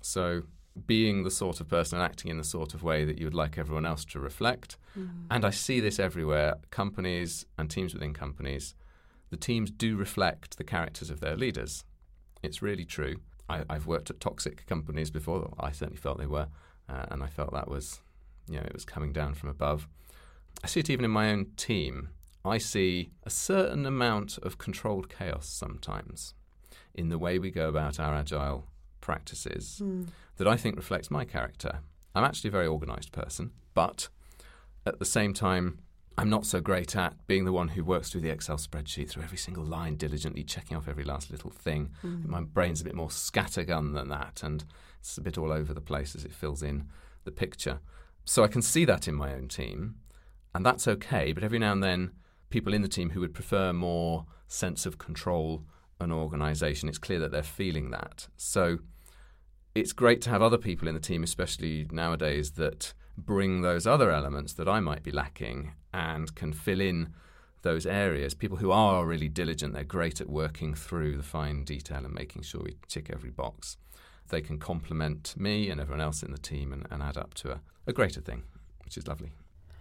So, 0.00 0.42
being 0.86 1.22
the 1.22 1.30
sort 1.30 1.60
of 1.60 1.68
person 1.68 1.98
and 1.98 2.04
acting 2.04 2.30
in 2.30 2.38
the 2.38 2.44
sort 2.44 2.74
of 2.74 2.82
way 2.82 3.04
that 3.04 3.18
you 3.18 3.26
would 3.26 3.34
like 3.34 3.58
everyone 3.58 3.86
else 3.86 4.04
to 4.06 4.18
reflect. 4.18 4.76
Mm. 4.98 5.26
And 5.30 5.44
I 5.44 5.50
see 5.50 5.78
this 5.78 6.00
everywhere 6.00 6.56
companies 6.70 7.46
and 7.56 7.70
teams 7.70 7.94
within 7.94 8.12
companies. 8.12 8.74
The 9.30 9.36
teams 9.36 9.70
do 9.70 9.96
reflect 9.96 10.56
the 10.58 10.64
characters 10.64 11.10
of 11.10 11.20
their 11.20 11.36
leaders. 11.36 11.84
It's 12.42 12.60
really 12.60 12.84
true. 12.84 13.16
I, 13.48 13.64
have 13.70 13.86
worked 13.86 14.10
at 14.10 14.20
toxic 14.20 14.66
companies 14.66 15.10
before. 15.10 15.54
I 15.58 15.70
certainly 15.72 16.00
felt 16.00 16.18
they 16.18 16.26
were, 16.26 16.48
uh, 16.88 17.06
and 17.10 17.22
I 17.22 17.28
felt 17.28 17.52
that 17.52 17.68
was, 17.68 18.00
you 18.48 18.56
know, 18.56 18.64
it 18.64 18.74
was 18.74 18.84
coming 18.84 19.12
down 19.12 19.34
from 19.34 19.48
above. 19.48 19.88
I 20.62 20.66
see 20.66 20.80
it 20.80 20.90
even 20.90 21.04
in 21.04 21.10
my 21.10 21.30
own 21.30 21.46
team. 21.56 22.08
I 22.44 22.58
see 22.58 23.10
a 23.24 23.30
certain 23.30 23.84
amount 23.86 24.38
of 24.38 24.58
controlled 24.58 25.08
chaos 25.08 25.46
sometimes 25.48 26.34
in 26.94 27.08
the 27.08 27.18
way 27.18 27.38
we 27.38 27.50
go 27.50 27.68
about 27.68 28.00
our 28.00 28.14
agile 28.14 28.66
practices 29.00 29.80
Mm. 29.82 30.08
that 30.36 30.48
I 30.48 30.56
think 30.56 30.76
reflects 30.76 31.10
my 31.10 31.24
character. 31.24 31.80
I'm 32.14 32.24
actually 32.24 32.48
a 32.48 32.52
very 32.52 32.66
organised 32.66 33.12
person, 33.12 33.52
but 33.74 34.08
at 34.86 34.98
the 34.98 35.04
same 35.04 35.34
time, 35.34 35.78
I'm 36.16 36.30
not 36.30 36.46
so 36.46 36.60
great 36.60 36.96
at 36.96 37.14
being 37.28 37.44
the 37.44 37.52
one 37.52 37.68
who 37.68 37.84
works 37.84 38.10
through 38.10 38.22
the 38.22 38.30
Excel 38.30 38.56
spreadsheet, 38.56 39.08
through 39.08 39.22
every 39.22 39.38
single 39.38 39.64
line, 39.64 39.94
diligently 39.96 40.42
checking 40.42 40.76
off 40.76 40.88
every 40.88 41.04
last 41.04 41.30
little 41.30 41.50
thing. 41.50 41.90
Mm. 42.02 42.26
My 42.26 42.40
brain's 42.42 42.80
a 42.80 42.84
bit 42.84 42.96
more 42.96 43.08
scattergun 43.08 43.94
than 43.94 44.08
that, 44.08 44.42
and 44.42 44.64
it's 44.98 45.16
a 45.16 45.20
bit 45.20 45.38
all 45.38 45.52
over 45.52 45.72
the 45.72 45.80
place 45.80 46.16
as 46.16 46.24
it 46.24 46.32
fills 46.34 46.60
in 46.62 46.88
the 47.24 47.30
picture. 47.30 47.78
So 48.24 48.42
I 48.42 48.48
can 48.48 48.62
see 48.62 48.84
that 48.84 49.06
in 49.06 49.14
my 49.14 49.32
own 49.32 49.46
team, 49.46 49.96
and 50.54 50.66
that's 50.66 50.88
okay. 50.88 51.32
But 51.32 51.44
every 51.44 51.60
now 51.60 51.70
and 51.72 51.84
then, 51.84 52.10
people 52.50 52.74
in 52.74 52.82
the 52.82 52.88
team 52.88 53.10
who 53.10 53.20
would 53.20 53.34
prefer 53.34 53.72
more 53.72 54.26
sense 54.46 54.86
of 54.86 54.98
control 54.98 55.64
and 56.00 56.12
organisation, 56.12 56.88
it's 56.88 56.98
clear 56.98 57.18
that 57.18 57.30
they're 57.30 57.42
feeling 57.42 57.90
that. 57.90 58.28
So 58.36 58.78
it's 59.74 59.92
great 59.92 60.20
to 60.22 60.30
have 60.30 60.42
other 60.42 60.58
people 60.58 60.88
in 60.88 60.94
the 60.94 61.00
team, 61.00 61.22
especially 61.22 61.86
nowadays, 61.90 62.52
that 62.52 62.94
bring 63.16 63.62
those 63.62 63.86
other 63.86 64.10
elements 64.10 64.52
that 64.54 64.68
I 64.68 64.80
might 64.80 65.02
be 65.02 65.10
lacking 65.10 65.72
and 65.92 66.34
can 66.34 66.52
fill 66.52 66.80
in 66.80 67.12
those 67.62 67.86
areas. 67.86 68.34
People 68.34 68.58
who 68.58 68.70
are 68.70 69.04
really 69.04 69.28
diligent, 69.28 69.74
they're 69.74 69.84
great 69.84 70.20
at 70.20 70.28
working 70.28 70.74
through 70.74 71.16
the 71.16 71.22
fine 71.22 71.64
detail 71.64 72.04
and 72.04 72.14
making 72.14 72.42
sure 72.42 72.62
we 72.62 72.76
tick 72.86 73.10
every 73.12 73.30
box. 73.30 73.76
They 74.28 74.40
can 74.40 74.58
complement 74.58 75.34
me 75.36 75.70
and 75.70 75.80
everyone 75.80 76.00
else 76.00 76.22
in 76.22 76.30
the 76.30 76.38
team 76.38 76.72
and, 76.72 76.86
and 76.90 77.02
add 77.02 77.16
up 77.16 77.34
to 77.34 77.52
a, 77.52 77.60
a 77.86 77.92
greater 77.92 78.20
thing, 78.20 78.44
which 78.84 78.96
is 78.96 79.08
lovely. 79.08 79.32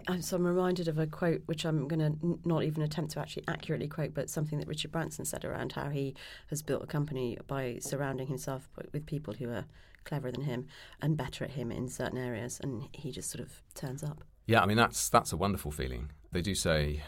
And 0.08 0.24
so 0.24 0.38
I'm 0.38 0.48
reminded 0.48 0.88
of 0.88 0.98
a 0.98 1.06
quote, 1.08 1.42
which 1.48 1.66
I'm 1.66 1.88
going 1.88 2.00
to 2.00 2.06
n- 2.06 2.40
not 2.46 2.64
even 2.64 2.82
attempt 2.82 3.12
to 3.14 3.20
actually 3.20 3.44
accurately 3.48 3.88
quote, 3.88 4.14
but 4.14 4.30
something 4.30 4.58
that 4.60 4.68
Richard 4.68 4.92
Branson 4.92 5.26
said 5.26 5.44
around 5.44 5.74
how 5.74 5.90
he 5.90 6.16
has 6.50 6.62
built 6.62 6.82
a 6.84 6.88
company 6.88 7.38
by 7.48 7.78
surrounding 7.82 8.28
himself 8.28 8.70
with 8.94 9.06
people 9.06 9.34
who 9.34 9.50
are 9.50 9.66
cleverer 10.06 10.32
than 10.32 10.44
him 10.44 10.66
and 11.02 11.18
better 11.18 11.44
at 11.44 11.52
him 11.52 11.72
in 11.72 11.90
certain 11.90 12.18
areas, 12.18 12.60
and 12.64 12.88
he 12.94 13.12
just 13.12 13.30
sort 13.30 13.42
of 13.46 13.62
turns 13.74 14.02
up. 14.04 14.24
Yeah, 14.46 14.62
I 14.62 14.66
mean 14.66 14.78
that's 14.78 15.10
that's 15.10 15.34
a 15.34 15.38
wonderful 15.38 15.72
feeling. 15.72 16.12
They 16.32 16.42
do 16.42 16.56
say 16.56 17.04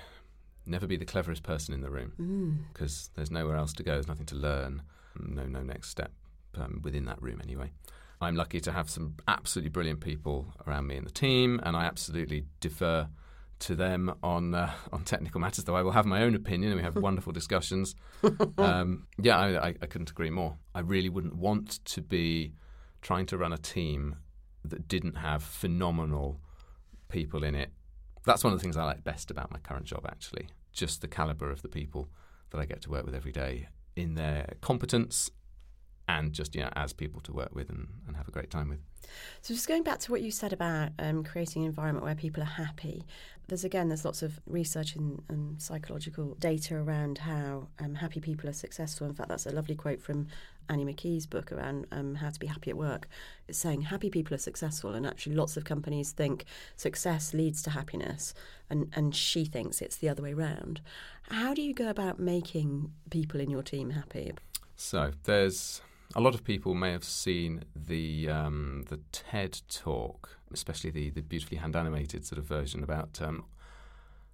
never 0.66 0.86
be 0.86 0.98
the 0.98 1.06
cleverest 1.06 1.42
person 1.42 1.74
in 1.74 1.80
the 1.82 1.90
room 1.90 2.66
because 2.74 2.94
Mm. 2.94 3.16
there's 3.16 3.32
nowhere 3.32 3.56
else 3.56 3.72
to 3.74 3.84
go. 3.84 3.94
There's 3.94 4.10
nothing 4.10 4.26
to 4.28 4.36
learn. 4.36 4.82
No, 5.18 5.46
no 5.46 5.64
next 5.64 5.90
step 5.90 6.12
um, 6.56 6.82
within 6.84 7.06
that 7.06 7.22
room 7.22 7.40
anyway. 7.42 7.72
I'm 8.22 8.36
lucky 8.36 8.60
to 8.62 8.72
have 8.72 8.90
some 8.90 9.16
absolutely 9.28 9.70
brilliant 9.70 10.02
people 10.02 10.54
around 10.68 10.88
me 10.88 10.98
in 10.98 11.06
the 11.06 11.12
team, 11.12 11.60
and 11.64 11.76
I 11.76 11.86
absolutely 11.86 12.46
defer 12.60 13.08
to 13.60 13.76
them 13.76 14.14
on 14.24 14.56
uh, 14.56 14.72
on 14.92 15.04
technical 15.04 15.40
matters. 15.40 15.64
Though 15.64 15.76
I 15.76 15.84
will 15.84 15.92
have 15.92 16.06
my 16.06 16.24
own 16.24 16.36
opinion, 16.36 16.72
and 16.72 16.80
we 16.80 16.84
have 16.84 16.96
wonderful 17.10 17.34
discussions. 17.34 17.96
Um, 18.58 19.08
yeah, 19.18 19.38
I, 19.38 19.68
I, 19.68 19.76
I 19.82 19.86
couldn't 19.86 20.10
agree 20.10 20.30
more. 20.30 20.58
I 20.76 20.82
really 20.82 21.08
wouldn't 21.08 21.36
want 21.36 21.84
to 21.86 22.02
be 22.02 22.54
trying 23.02 23.26
to 23.28 23.38
run 23.38 23.54
a 23.54 23.58
team 23.58 24.18
that 24.66 24.90
didn't 24.90 25.16
have 25.16 25.42
phenomenal 25.42 26.42
people 27.08 27.46
in 27.46 27.56
it. 27.56 27.72
That's 28.26 28.44
one 28.44 28.52
of 28.52 28.60
the 28.60 28.64
things 28.64 28.76
I 28.76 28.84
like 28.84 29.06
best 29.06 29.32
about 29.32 29.52
my 29.52 29.60
current 29.60 29.86
job, 29.86 30.06
actually. 30.06 30.50
Just 30.74 31.00
the 31.02 31.08
caliber 31.08 31.50
of 31.50 31.62
the 31.62 31.70
people 31.70 32.10
that 32.50 32.60
I 32.60 32.66
get 32.66 32.82
to 32.82 32.90
work 32.90 33.06
with 33.06 33.16
every 33.16 33.32
day 33.32 33.70
in 33.96 34.16
their 34.16 34.54
competence 34.60 35.30
and 36.10 36.34
just, 36.34 36.56
you 36.56 36.62
know, 36.62 36.70
as 36.76 36.92
people 36.92 37.22
to 37.22 37.32
work 37.32 37.54
with 37.54 37.70
and, 37.70 37.88
and 38.08 38.18
have 38.18 38.28
a 38.28 38.32
great 38.32 38.50
time 38.50 38.68
with. 38.68 38.80
So 39.42 39.54
just 39.54 39.68
going 39.68 39.84
back 39.84 40.00
to 40.00 40.12
what 40.12 40.22
you 40.22 40.32
said 40.32 40.52
about 40.52 40.90
um, 40.98 41.24
creating 41.24 41.62
an 41.64 41.68
environment 41.68 42.04
where 42.04 42.16
people 42.16 42.42
are 42.42 42.48
happy, 42.66 43.06
there's 43.48 43.64
again 43.64 43.90
there's 43.90 44.06
lots 44.06 44.22
of 44.22 44.40
research 44.46 44.96
and, 44.96 45.22
and 45.30 45.62
psychological 45.62 46.36
data 46.40 46.76
around 46.76 47.20
how 47.20 47.68
um, 47.80 47.96
happy 47.96 48.20
people 48.20 48.50
are 48.50 48.54
successful. 48.54 49.08
In 49.08 49.14
fact, 49.14 49.30
that's 49.30 49.46
a 49.46 49.52
lovely 49.52 49.76
quote 49.76 50.02
from 50.02 50.28
Annie 50.68 50.86
McKee's 50.86 51.26
book 51.26 51.52
around 51.52 51.88
um, 51.92 52.16
how 52.16 52.30
to 52.30 52.40
be 52.40 52.46
happy 52.48 52.70
at 52.70 52.78
work. 52.78 53.08
It's 53.48 53.58
saying 53.58 53.82
happy 53.82 54.10
people 54.10 54.36
are 54.36 54.40
successful, 54.40 54.94
and 54.94 55.06
actually 55.06 55.36
lots 55.36 55.58
of 55.58 55.64
companies 55.64 56.12
think 56.12 56.46
success 56.76 57.34
leads 57.34 57.62
to 57.64 57.70
happiness, 57.70 58.34
and 58.70 58.92
and 58.94 59.16
she 59.16 59.46
thinks 59.46 59.82
it's 59.82 59.98
the 59.98 60.10
other 60.10 60.24
way 60.24 60.34
round. 60.34 60.82
How 61.30 61.54
do 61.54 61.62
you 61.62 61.74
go 61.74 61.90
about 61.90 62.20
making 62.20 62.92
people 63.10 63.40
in 63.40 63.50
your 63.50 63.64
team 63.64 63.92
happy? 63.92 64.34
So 64.76 65.12
there's 65.24 65.82
a 66.16 66.22
lot 66.22 66.34
of 66.34 66.44
people 66.44 66.74
may 66.74 66.92
have 66.92 67.04
seen 67.04 67.64
the 67.76 68.30
um, 68.30 68.84
the 68.90 69.00
TED 69.12 69.62
talk, 69.70 70.38
especially 70.52 70.90
the, 70.90 71.10
the 71.12 71.22
beautifully 71.22 71.58
hand 71.58 71.76
animated 71.76 72.26
sort 72.26 72.40
of 72.40 72.46
version 72.46 72.84
about. 72.84 73.20
Um, 73.22 73.46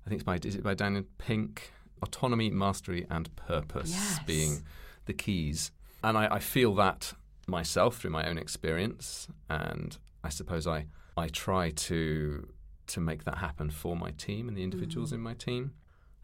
I 0.05 0.09
think 0.09 0.19
it's 0.21 0.25
by 0.25 0.39
is 0.47 0.55
it 0.55 0.63
by 0.63 0.73
Daniel 0.73 1.03
Pink? 1.17 1.71
Autonomy, 2.01 2.49
mastery, 2.51 3.05
and 3.09 3.33
purpose 3.37 3.89
Yes. 3.91 4.19
being 4.27 4.63
the 5.05 5.13
keys, 5.13 5.71
and 6.03 6.17
I, 6.17 6.27
I 6.35 6.39
feel 6.39 6.75
that 6.75 7.13
myself 7.47 7.97
through 7.97 8.11
my 8.11 8.27
own 8.27 8.37
experience, 8.37 9.27
and 9.49 9.97
I 10.23 10.29
suppose 10.29 10.67
I 10.67 10.87
I 11.17 11.29
try 11.29 11.71
to 11.71 12.47
to 12.87 12.99
make 12.99 13.23
that 13.23 13.37
happen 13.39 13.69
for 13.69 13.95
my 13.95 14.11
team 14.11 14.47
and 14.49 14.55
the 14.57 14.63
individuals 14.63 15.11
in 15.13 15.19
my 15.21 15.33
team. 15.33 15.71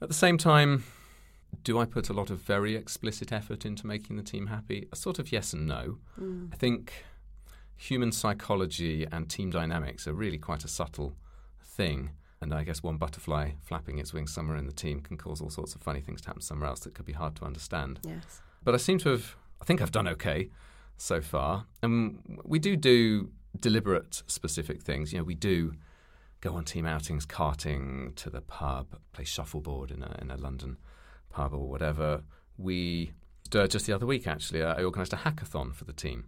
At 0.01 0.09
the 0.09 0.13
same 0.13 0.37
time, 0.37 0.83
do 1.63 1.79
I 1.79 1.85
put 1.85 2.09
a 2.09 2.13
lot 2.13 2.29
of 2.29 2.39
very 2.39 2.75
explicit 2.75 3.31
effort 3.31 3.65
into 3.65 3.85
making 3.85 4.17
the 4.17 4.23
team 4.23 4.47
happy? 4.47 4.87
A 4.91 4.95
sort 4.95 5.19
of 5.19 5.31
yes 5.31 5.53
and 5.53 5.67
no. 5.67 5.97
Mm. 6.19 6.49
I 6.53 6.55
think 6.55 7.05
human 7.77 8.11
psychology 8.11 9.07
and 9.11 9.29
team 9.29 9.49
dynamics 9.49 10.07
are 10.07 10.13
really 10.13 10.37
quite 10.37 10.63
a 10.63 10.67
subtle 10.67 11.15
thing. 11.63 12.11
And 12.41 12.53
I 12.53 12.63
guess 12.63 12.81
one 12.81 12.97
butterfly 12.97 13.51
flapping 13.61 13.99
its 13.99 14.13
wings 14.13 14.33
somewhere 14.33 14.57
in 14.57 14.65
the 14.65 14.71
team 14.71 15.01
can 15.01 15.17
cause 15.17 15.41
all 15.41 15.49
sorts 15.49 15.75
of 15.75 15.81
funny 15.81 16.01
things 16.01 16.21
to 16.21 16.27
happen 16.27 16.41
somewhere 16.41 16.69
else 16.69 16.79
that 16.81 16.93
could 16.93 17.05
be 17.05 17.13
hard 17.13 17.35
to 17.35 17.45
understand. 17.45 17.99
Yes. 18.03 18.41
But 18.63 18.73
I 18.73 18.77
seem 18.77 18.97
to 18.99 19.09
have, 19.09 19.35
I 19.61 19.65
think 19.65 19.81
I've 19.81 19.91
done 19.91 20.07
okay 20.07 20.49
so 20.97 21.21
far. 21.21 21.65
And 21.83 22.39
we 22.43 22.59
do 22.59 22.75
do 22.75 23.29
deliberate 23.59 24.23
specific 24.27 24.81
things. 24.81 25.11
You 25.13 25.19
know, 25.19 25.23
we 25.23 25.35
do 25.35 25.73
go 26.39 26.55
on 26.55 26.65
team 26.65 26.85
outings, 26.85 27.25
karting 27.25 28.15
to 28.15 28.29
the 28.29 28.41
pub, 28.41 28.87
play 29.13 29.25
shuffleboard 29.25 29.91
in 29.91 30.01
a, 30.01 30.17
in 30.21 30.31
a 30.31 30.37
London 30.37 30.77
pub 31.31 31.53
or 31.53 31.67
whatever. 31.67 32.23
We 32.57 33.11
uh, 33.55 33.67
just 33.67 33.85
the 33.85 33.93
other 33.93 34.05
week 34.05 34.27
actually, 34.27 34.61
uh, 34.61 34.75
I 34.75 34.83
organised 34.83 35.13
a 35.13 35.17
hackathon 35.17 35.73
for 35.75 35.83
the 35.85 35.93
team, 35.93 36.25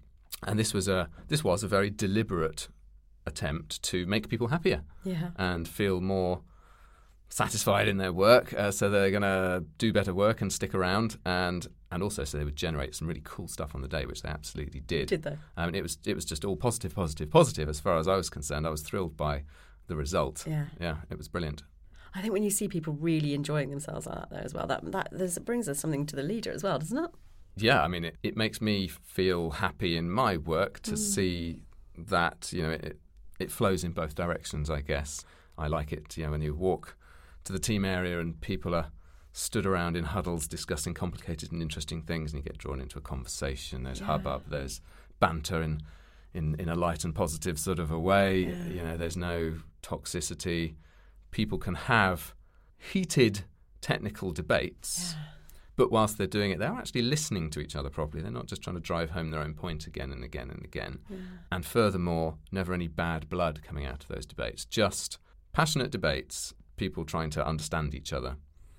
and 0.47 0.57
this 0.59 0.73
was 0.73 0.87
a 0.87 1.09
this 1.27 1.43
was 1.43 1.63
a 1.63 1.67
very 1.67 1.89
deliberate 1.89 2.67
attempt 3.25 3.81
to 3.83 4.05
make 4.05 4.27
people 4.27 4.47
happier 4.47 4.83
Yeah. 5.05 5.29
and 5.37 5.65
feel 5.67 6.01
more 6.01 6.41
satisfied 7.29 7.87
in 7.87 7.97
their 7.97 8.11
work. 8.13 8.53
Uh, 8.53 8.71
so 8.71 8.89
they're 8.89 9.11
going 9.11 9.21
to 9.23 9.63
do 9.77 9.93
better 9.93 10.13
work 10.13 10.41
and 10.41 10.51
stick 10.51 10.73
around, 10.75 11.17
and 11.25 11.67
and 11.91 12.01
also 12.03 12.23
so 12.23 12.37
they 12.37 12.43
would 12.43 12.55
generate 12.55 12.95
some 12.95 13.07
really 13.07 13.21
cool 13.23 13.47
stuff 13.47 13.75
on 13.75 13.81
the 13.81 13.87
day, 13.87 14.05
which 14.05 14.21
they 14.23 14.29
absolutely 14.29 14.79
did. 14.79 15.07
Did 15.07 15.23
they? 15.23 15.37
Um, 15.57 15.73
it 15.75 15.81
was 15.81 15.97
it 16.05 16.15
was 16.15 16.25
just 16.25 16.43
all 16.45 16.55
positive, 16.55 16.93
positive, 16.95 17.29
positive. 17.29 17.69
As 17.69 17.79
far 17.79 17.97
as 17.97 18.07
I 18.07 18.15
was 18.15 18.29
concerned, 18.29 18.65
I 18.67 18.69
was 18.69 18.81
thrilled 18.81 19.15
by 19.17 19.43
the 19.87 19.95
result. 19.95 20.45
Yeah. 20.47 20.65
Yeah, 20.79 20.97
it 21.09 21.17
was 21.17 21.27
brilliant. 21.27 21.63
I 22.15 22.21
think 22.21 22.33
when 22.33 22.43
you 22.43 22.49
see 22.49 22.67
people 22.67 22.93
really 22.93 23.33
enjoying 23.33 23.69
themselves 23.69 24.07
out 24.07 24.29
there 24.29 24.43
as 24.43 24.53
well, 24.53 24.67
that 24.67 24.91
that 24.91 25.09
there's, 25.11 25.37
brings 25.39 25.67
us 25.67 25.79
something 25.79 26.05
to 26.05 26.15
the 26.15 26.23
leader 26.23 26.51
as 26.51 26.63
well, 26.63 26.77
doesn't 26.79 26.97
it? 26.97 27.11
Yeah, 27.55 27.81
I 27.81 27.87
mean, 27.87 28.03
it, 28.03 28.17
it 28.23 28.35
makes 28.35 28.61
me 28.61 28.87
feel 28.87 29.51
happy 29.51 29.95
in 29.97 30.09
my 30.09 30.37
work 30.37 30.79
to 30.81 30.93
mm. 30.93 30.97
see 30.97 31.59
that 31.97 32.51
you 32.51 32.63
know 32.63 32.71
it 32.71 32.99
it 33.39 33.51
flows 33.51 33.83
in 33.83 33.91
both 33.91 34.15
directions. 34.15 34.69
I 34.69 34.81
guess 34.81 35.23
I 35.57 35.67
like 35.67 35.91
it. 35.91 36.17
You 36.17 36.25
know, 36.25 36.31
when 36.31 36.41
you 36.41 36.55
walk 36.55 36.97
to 37.45 37.53
the 37.53 37.59
team 37.59 37.83
area 37.85 38.19
and 38.19 38.39
people 38.41 38.73
are 38.73 38.91
stood 39.31 39.65
around 39.65 39.97
in 39.97 40.03
huddles 40.05 40.47
discussing 40.47 40.93
complicated 40.93 41.51
and 41.51 41.61
interesting 41.61 42.01
things, 42.03 42.31
and 42.31 42.39
you 42.39 42.43
get 42.43 42.57
drawn 42.57 42.79
into 42.79 42.97
a 42.97 43.01
conversation. 43.01 43.83
There's 43.83 43.99
Yeah. 43.99 44.05
hubbub. 44.07 44.43
There's 44.49 44.81
banter 45.19 45.61
in, 45.61 45.81
in 46.33 46.55
in 46.59 46.69
a 46.69 46.75
light 46.75 47.03
and 47.03 47.13
positive 47.15 47.59
sort 47.59 47.79
of 47.79 47.91
a 47.91 47.99
way. 47.99 48.45
Yeah. 48.45 48.65
You 48.67 48.83
know, 48.83 48.97
there's 48.97 49.17
no 49.17 49.55
toxicity. 49.81 50.75
People 51.33 51.57
can 51.57 51.75
have 51.75 52.33
heated 52.77 53.41
technical 53.81 54.31
debates. 54.31 55.15
But 55.75 55.91
whilst 55.91 56.19
they're 56.19 56.27
doing 56.27 56.51
it, 56.51 56.59
they're 56.59 56.71
actually 56.71 57.01
listening 57.01 57.49
to 57.49 57.59
each 57.59 57.75
other 57.75 57.89
properly. 57.89 58.21
They're 58.21 58.31
not 58.31 58.45
just 58.45 58.61
trying 58.61 58.75
to 58.75 58.81
drive 58.81 59.09
home 59.09 59.31
their 59.31 59.41
own 59.41 59.55
point 59.55 59.87
again 59.87 60.11
and 60.11 60.23
again 60.23 60.51
and 60.51 60.63
again. 60.63 60.99
And 61.51 61.65
furthermore, 61.65 62.35
never 62.51 62.73
any 62.73 62.87
bad 62.87 63.27
blood 63.27 63.61
coming 63.63 63.83
out 63.83 64.03
of 64.03 64.09
those 64.09 64.27
debates. 64.27 64.65
Just 64.65 65.17
passionate 65.51 65.89
debates, 65.89 66.53
people 66.77 67.03
trying 67.05 67.31
to 67.31 67.45
understand 67.45 67.95
each 67.95 68.13
other. 68.13 68.35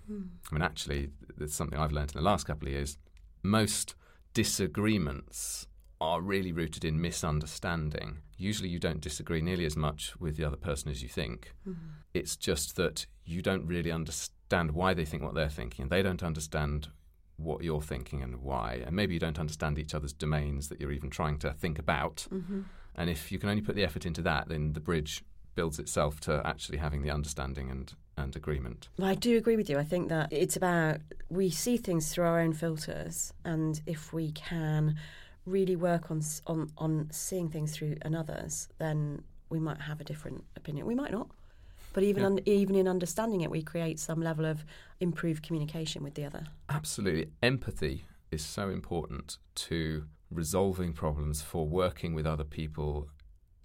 Mm. 0.08 0.28
I 0.50 0.54
mean, 0.54 0.62
actually, 0.62 1.08
it's 1.40 1.56
something 1.56 1.78
I've 1.78 1.92
learned 1.92 2.12
in 2.12 2.18
the 2.18 2.30
last 2.30 2.46
couple 2.46 2.68
of 2.68 2.74
years. 2.74 2.96
Most 3.42 3.96
disagreements 4.32 5.66
are 6.00 6.20
really 6.20 6.52
rooted 6.52 6.84
in 6.84 7.00
misunderstanding. 7.00 8.18
Usually, 8.36 8.68
you 8.68 8.78
don't 8.78 9.00
disagree 9.00 9.40
nearly 9.40 9.64
as 9.64 9.76
much 9.76 10.14
with 10.18 10.36
the 10.36 10.44
other 10.44 10.56
person 10.56 10.90
as 10.90 11.02
you 11.02 11.08
think. 11.08 11.52
Mm. 11.68 11.76
It's 12.12 12.36
just 12.36 12.76
that 12.76 13.06
you 13.24 13.42
don't 13.42 13.66
really 13.66 13.90
understand 13.90 14.72
why 14.72 14.94
they 14.94 15.04
think 15.04 15.22
what 15.22 15.34
they're 15.34 15.48
thinking, 15.48 15.84
and 15.84 15.90
they 15.90 16.02
don't 16.02 16.22
understand 16.22 16.88
what 17.36 17.64
you're 17.64 17.82
thinking 17.82 18.22
and 18.22 18.42
why. 18.42 18.82
And 18.86 18.94
maybe 18.94 19.14
you 19.14 19.20
don't 19.20 19.38
understand 19.38 19.78
each 19.78 19.94
other's 19.94 20.12
domains 20.12 20.68
that 20.68 20.80
you're 20.80 20.92
even 20.92 21.10
trying 21.10 21.38
to 21.38 21.52
think 21.52 21.78
about. 21.78 22.26
Mm-hmm. 22.32 22.62
And 22.96 23.10
if 23.10 23.32
you 23.32 23.38
can 23.38 23.48
only 23.48 23.62
put 23.62 23.74
the 23.74 23.84
effort 23.84 24.06
into 24.06 24.22
that, 24.22 24.48
then 24.48 24.72
the 24.72 24.80
bridge 24.80 25.24
builds 25.54 25.78
itself 25.78 26.20
to 26.20 26.42
actually 26.44 26.78
having 26.78 27.02
the 27.02 27.10
understanding 27.10 27.70
and, 27.70 27.92
and 28.16 28.34
agreement. 28.36 28.88
Well, 28.98 29.08
I 29.08 29.14
do 29.14 29.36
agree 29.36 29.56
with 29.56 29.68
you. 29.68 29.78
I 29.78 29.84
think 29.84 30.08
that 30.08 30.32
it's 30.32 30.56
about 30.56 31.00
we 31.28 31.50
see 31.50 31.76
things 31.76 32.12
through 32.12 32.24
our 32.24 32.40
own 32.40 32.52
filters, 32.52 33.32
and 33.44 33.80
if 33.86 34.12
we 34.12 34.32
can 34.32 34.96
really 35.46 35.76
work 35.76 36.11
on 36.11 36.22
on 36.46 36.70
on 36.78 37.09
seeing 37.11 37.48
things 37.48 37.72
through 37.72 37.96
another's, 38.02 38.68
then 38.78 39.22
we 39.50 39.61
might 39.61 39.80
have 39.80 40.00
a 40.00 40.04
different 40.04 40.44
opinion. 40.57 40.87
We 40.87 40.94
might 40.94 41.12
not. 41.12 41.28
But 41.92 42.02
even 42.02 42.22
yeah. 42.22 42.26
un, 42.28 42.40
even 42.44 42.76
in 42.76 42.88
understanding 42.88 43.42
it, 43.42 43.50
we 43.50 43.62
create 43.62 43.98
some 43.98 44.20
level 44.20 44.44
of 44.44 44.64
improved 45.00 45.42
communication 45.46 46.02
with 46.02 46.14
the 46.14 46.24
other. 46.24 46.44
Absolutely, 46.68 47.30
empathy 47.42 48.04
is 48.30 48.44
so 48.44 48.68
important 48.68 49.38
to 49.54 50.04
resolving 50.30 50.92
problems 50.92 51.40
for 51.40 51.66
working 51.66 52.12
with 52.12 52.26
other 52.26 52.44
people, 52.44 53.09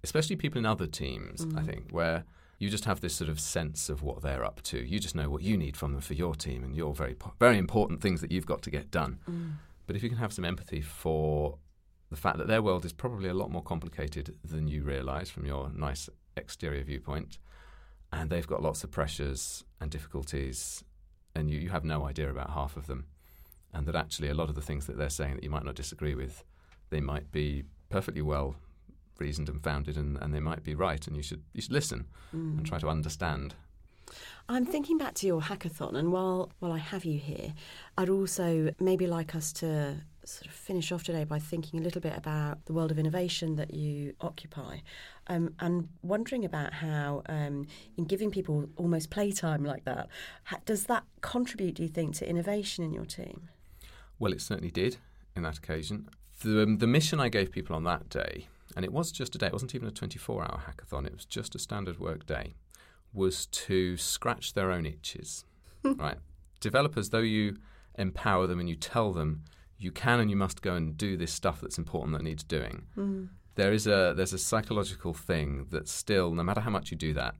especially 0.04 0.36
people 0.36 0.58
in 0.58 0.66
other 0.66 0.86
teams. 0.86 1.44
Mm. 1.44 1.58
I 1.58 1.62
think 1.62 1.90
where 1.90 2.24
you 2.60 2.68
just 2.68 2.84
have 2.84 3.00
this 3.00 3.14
sort 3.14 3.30
of 3.30 3.40
sense 3.40 3.88
of 3.88 4.02
what 4.02 4.22
they're 4.22 4.44
up 4.44 4.62
to. 4.62 4.78
You 4.78 5.00
just 5.00 5.16
know 5.16 5.28
what 5.28 5.42
you 5.42 5.56
need 5.56 5.76
from 5.76 5.92
them 5.92 6.00
for 6.02 6.14
your 6.14 6.34
team 6.34 6.62
and 6.62 6.76
your 6.76 6.94
very 6.94 7.16
very 7.40 7.58
important 7.58 8.00
things 8.00 8.20
that 8.20 8.30
you've 8.30 8.46
got 8.46 8.62
to 8.62 8.70
get 8.70 8.90
done. 8.90 9.18
Mm. 9.28 9.52
But 9.86 9.96
if 9.96 10.04
you 10.04 10.08
can 10.08 10.18
have 10.18 10.32
some 10.32 10.44
empathy 10.44 10.82
for 10.82 11.58
the 12.10 12.16
fact 12.16 12.38
that 12.38 12.48
their 12.48 12.62
world 12.62 12.84
is 12.84 12.92
probably 12.92 13.28
a 13.28 13.34
lot 13.34 13.50
more 13.50 13.62
complicated 13.62 14.36
than 14.44 14.68
you 14.68 14.82
realize 14.82 15.30
from 15.30 15.46
your 15.46 15.70
nice 15.74 16.08
exterior 16.36 16.82
viewpoint, 16.82 17.38
and 18.12 18.30
they've 18.30 18.46
got 18.46 18.62
lots 18.62 18.82
of 18.82 18.90
pressures 18.90 19.64
and 19.80 19.90
difficulties, 19.90 20.82
and 21.34 21.48
you, 21.48 21.58
you 21.58 21.70
have 21.70 21.84
no 21.84 22.04
idea 22.04 22.28
about 22.28 22.50
half 22.50 22.76
of 22.76 22.86
them. 22.86 23.06
And 23.72 23.86
that 23.86 23.94
actually, 23.94 24.28
a 24.28 24.34
lot 24.34 24.48
of 24.48 24.56
the 24.56 24.62
things 24.62 24.86
that 24.86 24.98
they're 24.98 25.08
saying 25.08 25.36
that 25.36 25.44
you 25.44 25.50
might 25.50 25.64
not 25.64 25.76
disagree 25.76 26.16
with, 26.16 26.42
they 26.90 27.00
might 27.00 27.30
be 27.30 27.62
perfectly 27.88 28.22
well 28.22 28.56
reasoned 29.20 29.48
and 29.48 29.62
founded, 29.62 29.96
and, 29.96 30.18
and 30.20 30.34
they 30.34 30.40
might 30.40 30.64
be 30.64 30.74
right, 30.74 31.06
and 31.06 31.16
you 31.16 31.22
should 31.22 31.42
you 31.52 31.62
should 31.62 31.72
listen 31.72 32.06
mm. 32.34 32.58
and 32.58 32.66
try 32.66 32.78
to 32.78 32.88
understand. 32.88 33.54
I'm 34.48 34.66
thinking 34.66 34.98
back 34.98 35.14
to 35.14 35.26
your 35.28 35.42
hackathon, 35.42 35.94
and 35.94 36.10
while 36.10 36.50
while 36.58 36.72
I 36.72 36.78
have 36.78 37.04
you 37.04 37.20
here, 37.20 37.54
I'd 37.96 38.08
also 38.08 38.74
maybe 38.80 39.06
like 39.06 39.36
us 39.36 39.52
to 39.54 39.98
sort 40.24 40.46
of 40.46 40.52
finish 40.52 40.92
off 40.92 41.02
today 41.02 41.24
by 41.24 41.38
thinking 41.38 41.80
a 41.80 41.82
little 41.82 42.00
bit 42.00 42.16
about 42.16 42.64
the 42.66 42.72
world 42.72 42.90
of 42.90 42.98
innovation 42.98 43.56
that 43.56 43.74
you 43.74 44.14
occupy 44.20 44.78
um, 45.28 45.54
and 45.60 45.88
wondering 46.02 46.44
about 46.44 46.74
how, 46.74 47.22
um, 47.26 47.66
in 47.96 48.04
giving 48.04 48.30
people 48.30 48.68
almost 48.76 49.10
playtime 49.10 49.64
like 49.64 49.84
that, 49.84 50.08
how, 50.44 50.58
does 50.64 50.84
that 50.84 51.04
contribute, 51.20 51.74
do 51.74 51.82
you 51.82 51.88
think, 51.88 52.14
to 52.16 52.28
innovation 52.28 52.84
in 52.84 52.92
your 52.92 53.04
team? 53.04 53.48
Well, 54.18 54.32
it 54.32 54.40
certainly 54.40 54.70
did 54.70 54.98
in 55.34 55.42
that 55.42 55.58
occasion. 55.58 56.08
The, 56.42 56.62
um, 56.62 56.78
the 56.78 56.86
mission 56.86 57.20
I 57.20 57.28
gave 57.28 57.50
people 57.50 57.74
on 57.74 57.84
that 57.84 58.08
day, 58.08 58.48
and 58.76 58.84
it 58.84 58.92
was 58.92 59.12
just 59.12 59.34
a 59.34 59.38
day, 59.38 59.46
it 59.46 59.52
wasn't 59.52 59.74
even 59.74 59.88
a 59.88 59.92
24 59.92 60.42
hour 60.42 60.62
hackathon, 60.66 61.06
it 61.06 61.14
was 61.14 61.24
just 61.24 61.54
a 61.54 61.58
standard 61.58 61.98
work 61.98 62.26
day, 62.26 62.54
was 63.12 63.46
to 63.46 63.96
scratch 63.96 64.54
their 64.54 64.70
own 64.70 64.86
itches. 64.86 65.44
right? 65.84 66.18
Developers, 66.60 67.10
though 67.10 67.18
you 67.18 67.56
empower 67.98 68.46
them 68.46 68.60
and 68.60 68.68
you 68.68 68.76
tell 68.76 69.12
them 69.12 69.42
you 69.80 69.90
can 69.90 70.20
and 70.20 70.30
you 70.30 70.36
must 70.36 70.60
go 70.60 70.74
and 70.74 70.96
do 70.96 71.16
this 71.16 71.32
stuff 71.32 71.60
that's 71.60 71.78
important 71.78 72.12
that 72.12 72.22
needs 72.22 72.44
doing. 72.44 72.86
Mm. 72.96 73.28
There 73.54 73.72
is 73.72 73.86
a 73.86 74.12
there's 74.14 74.34
a 74.34 74.38
psychological 74.38 75.14
thing 75.14 75.66
that 75.70 75.88
still, 75.88 76.32
no 76.32 76.42
matter 76.42 76.60
how 76.60 76.70
much 76.70 76.90
you 76.90 76.96
do 76.96 77.14
that, 77.14 77.34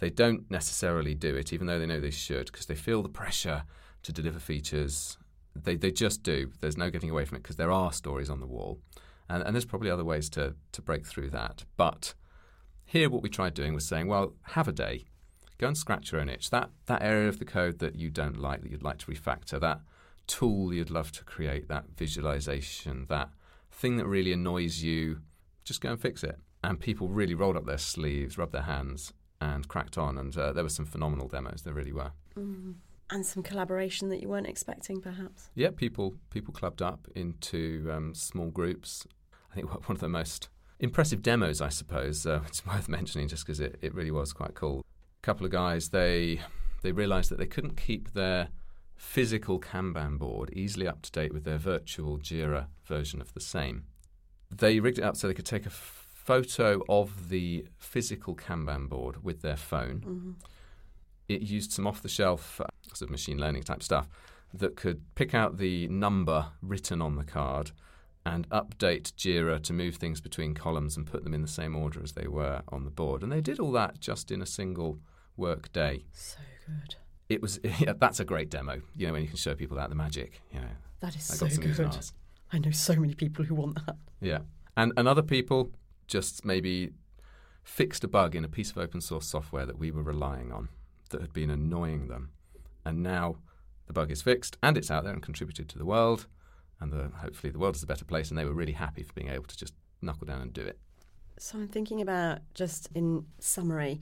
they 0.00 0.10
don't 0.10 0.50
necessarily 0.50 1.14
do 1.14 1.34
it, 1.36 1.52
even 1.52 1.66
though 1.66 1.78
they 1.78 1.86
know 1.86 2.00
they 2.00 2.10
should, 2.10 2.46
because 2.46 2.66
they 2.66 2.74
feel 2.74 3.02
the 3.02 3.08
pressure 3.08 3.62
to 4.02 4.12
deliver 4.12 4.40
features. 4.40 5.16
They 5.54 5.76
they 5.76 5.92
just 5.92 6.24
do. 6.24 6.50
There's 6.60 6.76
no 6.76 6.90
getting 6.90 7.10
away 7.10 7.24
from 7.24 7.36
it 7.36 7.42
because 7.44 7.56
there 7.56 7.70
are 7.72 7.92
stories 7.92 8.28
on 8.28 8.40
the 8.40 8.46
wall, 8.46 8.80
and, 9.28 9.42
and 9.44 9.54
there's 9.54 9.64
probably 9.64 9.90
other 9.90 10.04
ways 10.04 10.28
to 10.30 10.56
to 10.72 10.82
break 10.82 11.06
through 11.06 11.30
that. 11.30 11.64
But 11.76 12.14
here, 12.84 13.08
what 13.08 13.22
we 13.22 13.28
tried 13.28 13.54
doing 13.54 13.74
was 13.74 13.86
saying, 13.86 14.08
well, 14.08 14.34
have 14.42 14.66
a 14.66 14.72
day, 14.72 15.04
go 15.58 15.68
and 15.68 15.78
scratch 15.78 16.10
your 16.10 16.20
own 16.20 16.28
itch. 16.28 16.50
That 16.50 16.70
that 16.86 17.02
area 17.02 17.28
of 17.28 17.38
the 17.38 17.44
code 17.44 17.78
that 17.78 17.94
you 17.94 18.10
don't 18.10 18.38
like, 18.38 18.62
that 18.62 18.72
you'd 18.72 18.82
like 18.82 18.98
to 18.98 19.06
refactor, 19.06 19.60
that 19.60 19.80
tool 20.26 20.72
you'd 20.72 20.90
love 20.90 21.12
to 21.12 21.24
create, 21.24 21.68
that 21.68 21.84
visualization, 21.96 23.06
that 23.08 23.30
thing 23.70 23.96
that 23.96 24.06
really 24.06 24.32
annoys 24.32 24.82
you, 24.82 25.20
just 25.64 25.80
go 25.80 25.90
and 25.90 26.00
fix 26.00 26.22
it. 26.22 26.38
And 26.62 26.80
people 26.80 27.08
really 27.08 27.34
rolled 27.34 27.56
up 27.56 27.66
their 27.66 27.78
sleeves, 27.78 28.38
rubbed 28.38 28.52
their 28.52 28.62
hands, 28.62 29.12
and 29.40 29.68
cracked 29.68 29.98
on. 29.98 30.16
And 30.16 30.36
uh, 30.36 30.52
there 30.52 30.62
were 30.62 30.70
some 30.70 30.86
phenomenal 30.86 31.28
demos. 31.28 31.62
There 31.62 31.74
really 31.74 31.92
were. 31.92 32.12
Mm. 32.38 32.74
And 33.10 33.26
some 33.26 33.42
collaboration 33.42 34.08
that 34.08 34.22
you 34.22 34.28
weren't 34.28 34.46
expecting, 34.46 35.00
perhaps. 35.00 35.50
Yeah, 35.54 35.70
people 35.76 36.14
people 36.30 36.54
clubbed 36.54 36.80
up 36.80 37.06
into 37.14 37.90
um, 37.92 38.14
small 38.14 38.48
groups. 38.48 39.06
I 39.52 39.54
think 39.54 39.70
one 39.70 39.96
of 39.96 40.00
the 40.00 40.08
most 40.08 40.48
impressive 40.80 41.22
demos, 41.22 41.60
I 41.60 41.68
suppose, 41.68 42.26
uh, 42.26 42.40
it's 42.46 42.64
worth 42.64 42.88
mentioning 42.88 43.28
just 43.28 43.44
because 43.44 43.60
it, 43.60 43.76
it 43.82 43.94
really 43.94 44.10
was 44.10 44.32
quite 44.32 44.54
cool. 44.54 44.84
A 45.22 45.22
couple 45.22 45.44
of 45.44 45.52
guys, 45.52 45.90
they 45.90 46.40
they 46.82 46.92
realised 46.92 47.30
that 47.30 47.38
they 47.38 47.46
couldn't 47.46 47.76
keep 47.76 48.12
their 48.12 48.48
physical 49.04 49.60
Kanban 49.60 50.18
board 50.18 50.50
easily 50.54 50.88
up 50.88 51.02
to 51.02 51.12
date 51.12 51.32
with 51.32 51.44
their 51.44 51.58
virtual 51.58 52.18
Jira 52.18 52.66
version 52.84 53.20
of 53.20 53.32
the 53.34 53.40
same. 53.40 53.84
They 54.50 54.80
rigged 54.80 54.98
it 54.98 55.04
up 55.04 55.16
so 55.16 55.28
they 55.28 55.34
could 55.34 55.46
take 55.46 55.66
a 55.66 55.70
photo 55.70 56.82
of 56.88 57.28
the 57.28 57.66
physical 57.78 58.34
Kanban 58.34 58.88
board 58.88 59.22
with 59.22 59.42
their 59.42 59.56
phone. 59.56 60.00
Mm-hmm. 60.00 60.30
It 61.28 61.42
used 61.42 61.70
some 61.70 61.86
off 61.86 62.02
the 62.02 62.08
shelf 62.08 62.60
uh, 62.60 62.66
sort 62.92 63.02
of 63.02 63.10
machine 63.10 63.38
learning 63.38 63.62
type 63.62 63.82
stuff 63.82 64.08
that 64.52 64.74
could 64.74 65.02
pick 65.14 65.34
out 65.34 65.58
the 65.58 65.86
number 65.88 66.46
written 66.62 67.00
on 67.00 67.16
the 67.16 67.24
card 67.24 67.72
and 68.26 68.48
update 68.48 69.12
Jira 69.12 69.62
to 69.62 69.72
move 69.72 69.96
things 69.96 70.20
between 70.20 70.54
columns 70.54 70.96
and 70.96 71.06
put 71.06 71.24
them 71.24 71.34
in 71.34 71.42
the 71.42 71.48
same 71.48 71.76
order 71.76 72.02
as 72.02 72.12
they 72.12 72.26
were 72.26 72.62
on 72.68 72.84
the 72.84 72.90
board. 72.90 73.22
And 73.22 73.30
they 73.30 73.42
did 73.42 73.60
all 73.60 73.72
that 73.72 74.00
just 74.00 74.30
in 74.30 74.40
a 74.40 74.46
single 74.46 74.98
work 75.36 75.72
day. 75.72 76.04
So 76.12 76.38
good 76.66 76.96
it 77.28 77.40
was 77.40 77.60
yeah, 77.78 77.94
that's 77.98 78.20
a 78.20 78.24
great 78.24 78.50
demo. 78.50 78.80
You 78.96 79.06
know, 79.06 79.12
when 79.14 79.22
you 79.22 79.28
can 79.28 79.36
show 79.36 79.54
people 79.54 79.76
that 79.76 79.88
the 79.88 79.94
magic. 79.94 80.40
You 80.52 80.60
know, 80.60 80.68
that 81.00 81.16
is 81.16 81.24
so 81.24 81.46
good. 81.46 81.96
I 82.52 82.58
know 82.58 82.70
so 82.70 82.94
many 82.94 83.14
people 83.14 83.44
who 83.44 83.54
want 83.54 83.86
that. 83.86 83.96
Yeah, 84.20 84.40
and 84.76 84.92
and 84.96 85.08
other 85.08 85.22
people 85.22 85.70
just 86.06 86.44
maybe 86.44 86.90
fixed 87.62 88.04
a 88.04 88.08
bug 88.08 88.34
in 88.34 88.44
a 88.44 88.48
piece 88.48 88.70
of 88.70 88.78
open 88.78 89.00
source 89.00 89.26
software 89.26 89.64
that 89.64 89.78
we 89.78 89.90
were 89.90 90.02
relying 90.02 90.52
on 90.52 90.68
that 91.10 91.20
had 91.20 91.32
been 91.32 91.50
annoying 91.50 92.08
them, 92.08 92.30
and 92.84 93.02
now 93.02 93.36
the 93.86 93.92
bug 93.92 94.10
is 94.10 94.22
fixed 94.22 94.56
and 94.62 94.78
it's 94.78 94.90
out 94.90 95.04
there 95.04 95.12
and 95.12 95.22
contributed 95.22 95.68
to 95.68 95.78
the 95.78 95.84
world, 95.84 96.26
and 96.80 96.92
the, 96.92 97.10
hopefully 97.16 97.50
the 97.50 97.58
world 97.58 97.76
is 97.76 97.82
a 97.82 97.86
better 97.86 98.04
place. 98.04 98.30
And 98.30 98.38
they 98.38 98.44
were 98.44 98.54
really 98.54 98.72
happy 98.72 99.02
for 99.02 99.12
being 99.14 99.28
able 99.28 99.44
to 99.44 99.56
just 99.56 99.74
knuckle 100.02 100.26
down 100.26 100.42
and 100.42 100.52
do 100.52 100.62
it. 100.62 100.78
So 101.38 101.58
I'm 101.58 101.68
thinking 101.68 102.00
about 102.00 102.38
just 102.54 102.88
in 102.94 103.26
summary 103.40 104.00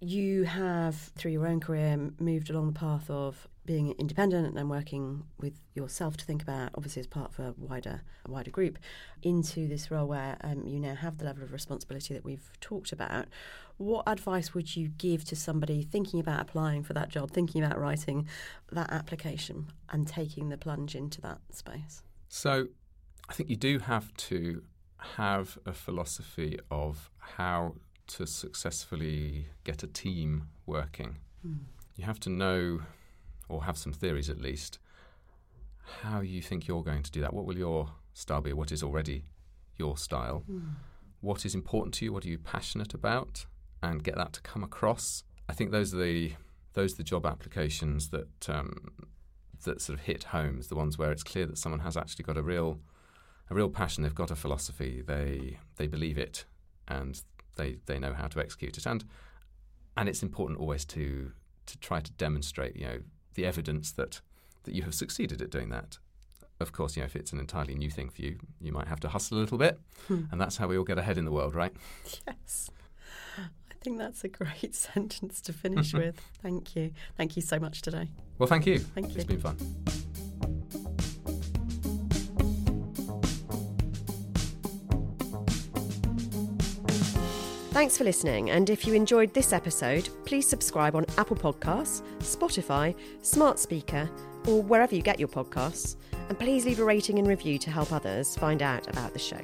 you 0.00 0.44
have, 0.44 0.94
through 0.94 1.32
your 1.32 1.46
own 1.46 1.60
career, 1.60 2.10
moved 2.18 2.50
along 2.50 2.66
the 2.68 2.78
path 2.78 3.10
of 3.10 3.48
being 3.68 3.94
independent 3.98 4.56
and 4.56 4.70
working 4.70 5.24
with 5.38 5.52
yourself 5.74 6.16
to 6.16 6.24
think 6.24 6.42
about, 6.42 6.70
obviously 6.74 7.00
as 7.00 7.06
part 7.06 7.30
of 7.30 7.38
a 7.38 7.54
wider, 7.58 8.00
a 8.24 8.30
wider 8.30 8.50
group, 8.50 8.78
into 9.22 9.68
this 9.68 9.90
role 9.90 10.06
where 10.06 10.38
um, 10.42 10.66
you 10.66 10.80
now 10.80 10.94
have 10.94 11.18
the 11.18 11.24
level 11.24 11.42
of 11.42 11.52
responsibility 11.52 12.14
that 12.14 12.24
we've 12.24 12.50
talked 12.60 12.92
about. 12.92 13.26
What 13.76 14.04
advice 14.06 14.54
would 14.54 14.74
you 14.74 14.88
give 14.88 15.24
to 15.26 15.36
somebody 15.36 15.82
thinking 15.82 16.18
about 16.18 16.40
applying 16.40 16.82
for 16.82 16.94
that 16.94 17.10
job, 17.10 17.30
thinking 17.30 17.62
about 17.62 17.78
writing 17.78 18.26
that 18.72 18.90
application 18.90 19.66
and 19.90 20.08
taking 20.08 20.48
the 20.48 20.56
plunge 20.56 20.94
into 20.94 21.20
that 21.20 21.38
space? 21.52 22.02
So, 22.28 22.68
I 23.28 23.34
think 23.34 23.50
you 23.50 23.56
do 23.56 23.80
have 23.80 24.14
to 24.16 24.62
have 24.96 25.58
a 25.66 25.72
philosophy 25.72 26.58
of 26.70 27.10
how 27.18 27.74
to 28.08 28.26
successfully 28.26 29.46
get 29.64 29.82
a 29.82 29.86
team 29.86 30.48
working, 30.66 31.16
mm. 31.46 31.58
you 31.96 32.04
have 32.04 32.20
to 32.20 32.30
know, 32.30 32.80
or 33.48 33.64
have 33.64 33.78
some 33.78 33.92
theories 33.92 34.28
at 34.28 34.40
least, 34.40 34.78
how 36.02 36.20
you 36.20 36.42
think 36.42 36.68
you're 36.68 36.82
going 36.82 37.02
to 37.02 37.10
do 37.10 37.20
that. 37.20 37.32
What 37.32 37.46
will 37.46 37.56
your 37.56 37.90
style 38.12 38.40
be? 38.40 38.52
What 38.52 38.72
is 38.72 38.82
already 38.82 39.24
your 39.76 39.96
style? 39.96 40.44
Mm. 40.50 40.74
What 41.20 41.44
is 41.44 41.54
important 41.54 41.94
to 41.94 42.04
you? 42.04 42.12
What 42.12 42.24
are 42.24 42.28
you 42.28 42.38
passionate 42.38 42.94
about? 42.94 43.46
And 43.82 44.02
get 44.02 44.16
that 44.16 44.32
to 44.34 44.40
come 44.42 44.64
across. 44.64 45.22
I 45.48 45.52
think 45.52 45.70
those 45.70 45.94
are 45.94 46.02
the 46.02 46.32
those 46.74 46.94
are 46.94 46.96
the 46.96 47.04
job 47.04 47.26
applications 47.26 48.10
that 48.10 48.48
um, 48.48 48.76
that 49.64 49.80
sort 49.80 49.98
of 49.98 50.04
hit 50.04 50.24
homes. 50.24 50.68
The 50.68 50.74
ones 50.74 50.98
where 50.98 51.12
it's 51.12 51.22
clear 51.22 51.46
that 51.46 51.58
someone 51.58 51.80
has 51.80 51.96
actually 51.96 52.24
got 52.24 52.36
a 52.36 52.42
real 52.42 52.80
a 53.50 53.54
real 53.54 53.68
passion. 53.68 54.02
They've 54.02 54.14
got 54.14 54.30
a 54.30 54.36
philosophy. 54.36 55.02
They 55.06 55.58
they 55.76 55.86
believe 55.86 56.18
it, 56.18 56.44
and 56.86 57.20
they 57.58 57.76
they 57.84 57.98
know 57.98 58.14
how 58.14 58.26
to 58.28 58.40
execute 58.40 58.78
it. 58.78 58.86
And 58.86 59.04
and 59.98 60.08
it's 60.08 60.22
important 60.22 60.58
always 60.58 60.84
to 60.86 61.32
to 61.66 61.78
try 61.78 62.00
to 62.00 62.10
demonstrate, 62.12 62.74
you 62.76 62.86
know, 62.86 62.98
the 63.34 63.44
evidence 63.44 63.92
that 63.92 64.22
that 64.64 64.74
you 64.74 64.82
have 64.82 64.94
succeeded 64.94 65.42
at 65.42 65.50
doing 65.50 65.68
that. 65.70 65.98
Of 66.60 66.72
course, 66.72 66.96
you 66.96 67.02
know, 67.02 67.06
if 67.06 67.14
it's 67.14 67.32
an 67.32 67.38
entirely 67.38 67.74
new 67.74 67.90
thing 67.90 68.08
for 68.08 68.20
you, 68.22 68.38
you 68.60 68.72
might 68.72 68.88
have 68.88 68.98
to 69.00 69.08
hustle 69.08 69.38
a 69.38 69.40
little 69.40 69.58
bit, 69.58 69.78
Hmm. 70.08 70.24
and 70.32 70.40
that's 70.40 70.56
how 70.56 70.66
we 70.66 70.76
all 70.76 70.84
get 70.84 70.98
ahead 70.98 71.16
in 71.18 71.24
the 71.24 71.30
world, 71.30 71.54
right? 71.54 71.72
Yes. 72.26 72.70
I 73.38 73.74
think 73.80 73.98
that's 73.98 74.24
a 74.24 74.28
great 74.28 74.74
sentence 74.88 75.40
to 75.42 75.52
finish 75.52 75.94
with. 76.02 76.20
Thank 76.42 76.74
you. 76.74 76.90
Thank 77.16 77.36
you 77.36 77.42
so 77.42 77.60
much 77.60 77.80
today. 77.82 78.08
Well, 78.38 78.48
thank 78.48 78.66
you. 78.66 78.80
Thank 78.80 79.10
you. 79.10 79.16
It's 79.16 79.24
been 79.24 79.40
fun. 79.40 79.56
Thanks 87.78 87.96
for 87.96 88.02
listening, 88.02 88.50
and 88.50 88.68
if 88.70 88.88
you 88.88 88.94
enjoyed 88.94 89.32
this 89.32 89.52
episode, 89.52 90.08
please 90.24 90.48
subscribe 90.48 90.96
on 90.96 91.06
Apple 91.16 91.36
Podcasts, 91.36 92.02
Spotify, 92.18 92.92
Smart 93.22 93.56
Speaker, 93.60 94.10
or 94.48 94.64
wherever 94.64 94.96
you 94.96 95.00
get 95.00 95.20
your 95.20 95.28
podcasts, 95.28 95.94
and 96.28 96.36
please 96.36 96.66
leave 96.66 96.80
a 96.80 96.84
rating 96.84 97.20
and 97.20 97.28
review 97.28 97.56
to 97.58 97.70
help 97.70 97.92
others 97.92 98.34
find 98.34 98.62
out 98.62 98.88
about 98.88 99.12
the 99.12 99.18
show. 99.20 99.38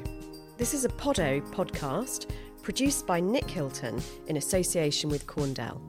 This 0.59 0.75
is 0.75 0.85
a 0.85 0.89
Podot 0.89 1.49
podcast 1.53 2.29
produced 2.61 3.07
by 3.07 3.21
Nick 3.21 3.49
Hilton 3.49 4.03
in 4.27 4.37
association 4.37 5.11
with 5.11 5.29
Corndel. 5.29 5.81